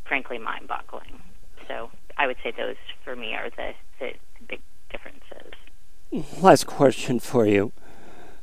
frankly 0.08 0.38
mind-boggling. 0.38 1.22
So 1.68 1.90
I 2.18 2.28
would 2.28 2.38
say 2.44 2.54
those 2.56 2.78
for 3.04 3.16
me 3.16 3.34
are 3.34 3.50
the, 3.50 3.72
the 4.00 4.12
big 4.48 4.62
differences. 4.90 5.54
Last 6.12 6.68
question 6.68 7.20
for 7.20 7.46
you. 7.46 7.74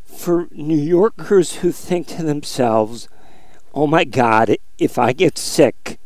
For 0.04 0.48
New 0.50 0.76
Yorkers 0.76 1.56
who 1.56 1.72
think 1.72 2.06
to 2.08 2.22
themselves, 2.22 3.08
oh 3.72 3.86
my 3.86 4.04
God, 4.04 4.56
if 4.78 4.98
I 4.98 5.12
get 5.12 5.38
sick, 5.38 5.98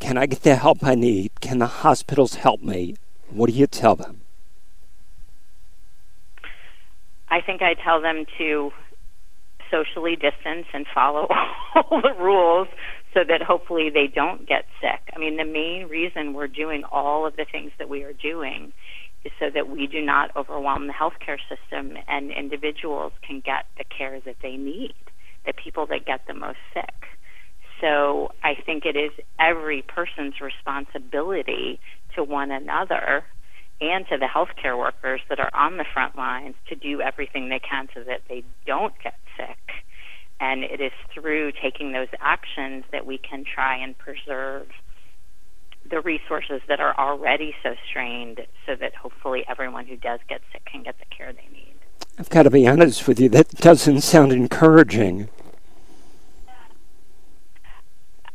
can 0.00 0.18
I 0.18 0.26
get 0.26 0.42
the 0.42 0.56
help 0.56 0.82
I 0.82 0.96
need? 0.96 1.40
Can 1.40 1.58
the 1.58 1.66
hospitals 1.66 2.34
help 2.34 2.62
me? 2.62 2.96
What 3.30 3.48
do 3.48 3.52
you 3.52 3.68
tell 3.68 3.94
them? 3.94 4.22
I 7.30 7.42
think 7.42 7.62
I 7.62 7.74
tell 7.74 8.00
them 8.00 8.26
to 8.38 8.72
socially 9.70 10.16
distance 10.16 10.66
and 10.72 10.84
follow 10.92 11.28
all 11.74 12.00
the 12.02 12.14
rules 12.18 12.66
so 13.14 13.20
that 13.22 13.42
hopefully 13.42 13.88
they 13.90 14.08
don't 14.08 14.48
get 14.48 14.64
sick. 14.80 15.00
I 15.14 15.18
mean, 15.18 15.36
the 15.36 15.44
main 15.44 15.86
reason 15.88 16.34
we're 16.34 16.48
doing 16.48 16.82
all 16.90 17.24
of 17.24 17.36
the 17.36 17.44
things 17.50 17.70
that 17.78 17.88
we 17.88 18.02
are 18.02 18.12
doing 18.12 18.72
so 19.38 19.50
that 19.52 19.68
we 19.68 19.86
do 19.86 20.00
not 20.00 20.34
overwhelm 20.36 20.86
the 20.86 20.92
healthcare 20.92 21.38
system 21.48 21.96
and 22.08 22.30
individuals 22.30 23.12
can 23.26 23.40
get 23.44 23.66
the 23.76 23.84
care 23.84 24.20
that 24.24 24.36
they 24.42 24.56
need, 24.56 24.94
the 25.46 25.52
people 25.52 25.86
that 25.86 26.06
get 26.06 26.20
the 26.26 26.34
most 26.34 26.58
sick. 26.72 26.94
So 27.80 28.32
I 28.42 28.54
think 28.54 28.84
it 28.84 28.96
is 28.96 29.12
every 29.38 29.82
person's 29.82 30.40
responsibility 30.40 31.78
to 32.16 32.24
one 32.24 32.50
another 32.50 33.24
and 33.80 34.06
to 34.08 34.18
the 34.18 34.26
healthcare 34.26 34.76
workers 34.76 35.20
that 35.28 35.38
are 35.38 35.50
on 35.54 35.76
the 35.76 35.84
front 35.92 36.16
lines 36.16 36.56
to 36.68 36.74
do 36.74 37.00
everything 37.00 37.48
they 37.48 37.60
can 37.60 37.88
so 37.94 38.02
that 38.02 38.22
they 38.28 38.42
don't 38.66 38.94
get 39.02 39.14
sick. 39.36 39.84
And 40.40 40.64
it 40.64 40.80
is 40.80 40.92
through 41.14 41.52
taking 41.62 41.92
those 41.92 42.08
actions 42.20 42.84
that 42.90 43.06
we 43.06 43.18
can 43.18 43.44
try 43.44 43.76
and 43.76 43.96
preserve 43.96 44.66
the 45.90 46.00
resources 46.00 46.60
that 46.68 46.80
are 46.80 46.96
already 46.98 47.54
so 47.62 47.74
strained 47.88 48.40
so 48.66 48.74
that 48.76 48.94
hopefully 48.94 49.44
everyone 49.48 49.86
who 49.86 49.96
does 49.96 50.20
get 50.28 50.40
sick 50.52 50.64
can 50.64 50.82
get 50.82 50.98
the 50.98 51.04
care 51.14 51.32
they 51.32 51.48
need. 51.52 51.74
I've 52.18 52.30
got 52.30 52.44
to 52.44 52.50
be 52.50 52.66
honest 52.66 53.06
with 53.06 53.20
you, 53.20 53.28
that 53.30 53.50
doesn't 53.50 54.00
sound 54.00 54.32
encouraging. 54.32 55.28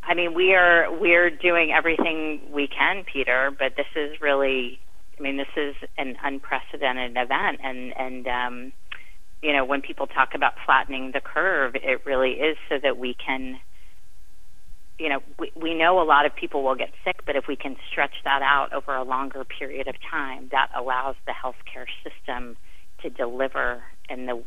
I 0.06 0.14
mean, 0.14 0.34
we 0.34 0.54
are 0.54 0.92
we're 1.00 1.30
doing 1.30 1.72
everything 1.72 2.40
we 2.52 2.66
can, 2.66 3.04
Peter, 3.04 3.50
but 3.50 3.74
this 3.76 3.86
is 3.96 4.20
really 4.20 4.78
I 5.18 5.22
mean, 5.22 5.36
this 5.36 5.46
is 5.56 5.74
an 5.96 6.16
unprecedented 6.22 7.16
event, 7.16 7.60
and 7.62 7.96
and 7.96 8.26
um, 8.26 8.72
you 9.42 9.52
know, 9.52 9.64
when 9.64 9.82
people 9.82 10.06
talk 10.06 10.34
about 10.34 10.54
flattening 10.64 11.12
the 11.12 11.20
curve, 11.20 11.74
it 11.76 12.04
really 12.04 12.32
is 12.32 12.56
so 12.68 12.78
that 12.82 12.96
we 12.96 13.14
can, 13.14 13.60
you 14.98 15.08
know, 15.08 15.20
we, 15.38 15.50
we 15.54 15.74
know 15.74 16.00
a 16.00 16.04
lot 16.04 16.26
of 16.26 16.34
people 16.34 16.62
will 16.62 16.76
get 16.76 16.90
sick, 17.04 17.24
but 17.26 17.36
if 17.36 17.46
we 17.48 17.56
can 17.56 17.76
stretch 17.90 18.14
that 18.24 18.42
out 18.42 18.72
over 18.72 18.94
a 18.94 19.02
longer 19.02 19.44
period 19.44 19.88
of 19.88 19.94
time, 20.08 20.48
that 20.52 20.70
allows 20.74 21.16
the 21.26 21.32
healthcare 21.32 21.86
system 22.02 22.56
to 23.02 23.10
deliver 23.10 23.82
in 24.08 24.26
the 24.26 24.42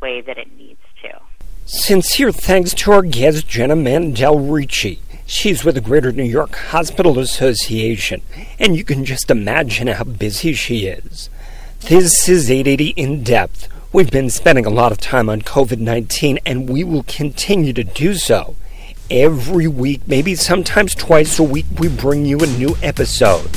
way 0.00 0.20
that 0.20 0.38
it 0.38 0.56
needs 0.56 0.80
to. 1.02 1.20
Sincere 1.64 2.32
thanks 2.32 2.74
to 2.74 2.92
our 2.92 3.02
guest, 3.02 3.46
Jenna 3.46 3.76
Mandel 3.76 4.40
Ricci. 4.40 5.00
She's 5.24 5.64
with 5.64 5.76
the 5.76 5.80
Greater 5.80 6.10
New 6.10 6.24
York 6.24 6.54
Hospital 6.56 7.20
Association, 7.20 8.22
and 8.58 8.76
you 8.76 8.84
can 8.84 9.04
just 9.04 9.30
imagine 9.30 9.86
how 9.86 10.04
busy 10.04 10.52
she 10.52 10.86
is. 10.86 11.30
This 11.82 12.28
is 12.28 12.50
880 12.50 12.88
In 12.90 13.22
Depth. 13.22 13.68
We've 13.92 14.10
been 14.10 14.30
spending 14.30 14.66
a 14.66 14.70
lot 14.70 14.90
of 14.90 14.98
time 14.98 15.28
on 15.28 15.42
COVID 15.42 15.78
19, 15.78 16.40
and 16.44 16.68
we 16.68 16.82
will 16.82 17.04
continue 17.04 17.72
to 17.72 17.84
do 17.84 18.14
so. 18.14 18.56
Every 19.12 19.68
week, 19.68 20.00
maybe 20.08 20.34
sometimes 20.34 20.94
twice 20.94 21.38
a 21.38 21.42
week, 21.44 21.66
we 21.78 21.88
bring 21.88 22.24
you 22.24 22.38
a 22.38 22.46
new 22.46 22.76
episode. 22.82 23.50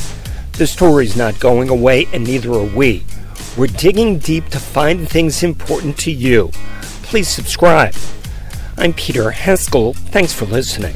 The 0.54 0.68
story's 0.68 1.15
not 1.15 1.39
going 1.39 1.70
away, 1.70 2.08
and 2.13 2.24
neither 2.24 2.52
are 2.52 2.76
we. 2.76 3.04
We're 3.58 3.68
digging 3.68 4.20
deep 4.20 4.50
to 4.50 4.60
find 4.60 5.10
things 5.10 5.41
important 5.41 5.98
to 6.00 6.12
you 6.12 6.52
please 7.06 7.28
subscribe. 7.28 7.94
I'm 8.78 8.91
Peter 8.91 9.32
Haskell. 9.32 9.94
Thanks 9.94 10.34
for 10.34 10.46
listening. 10.46 10.96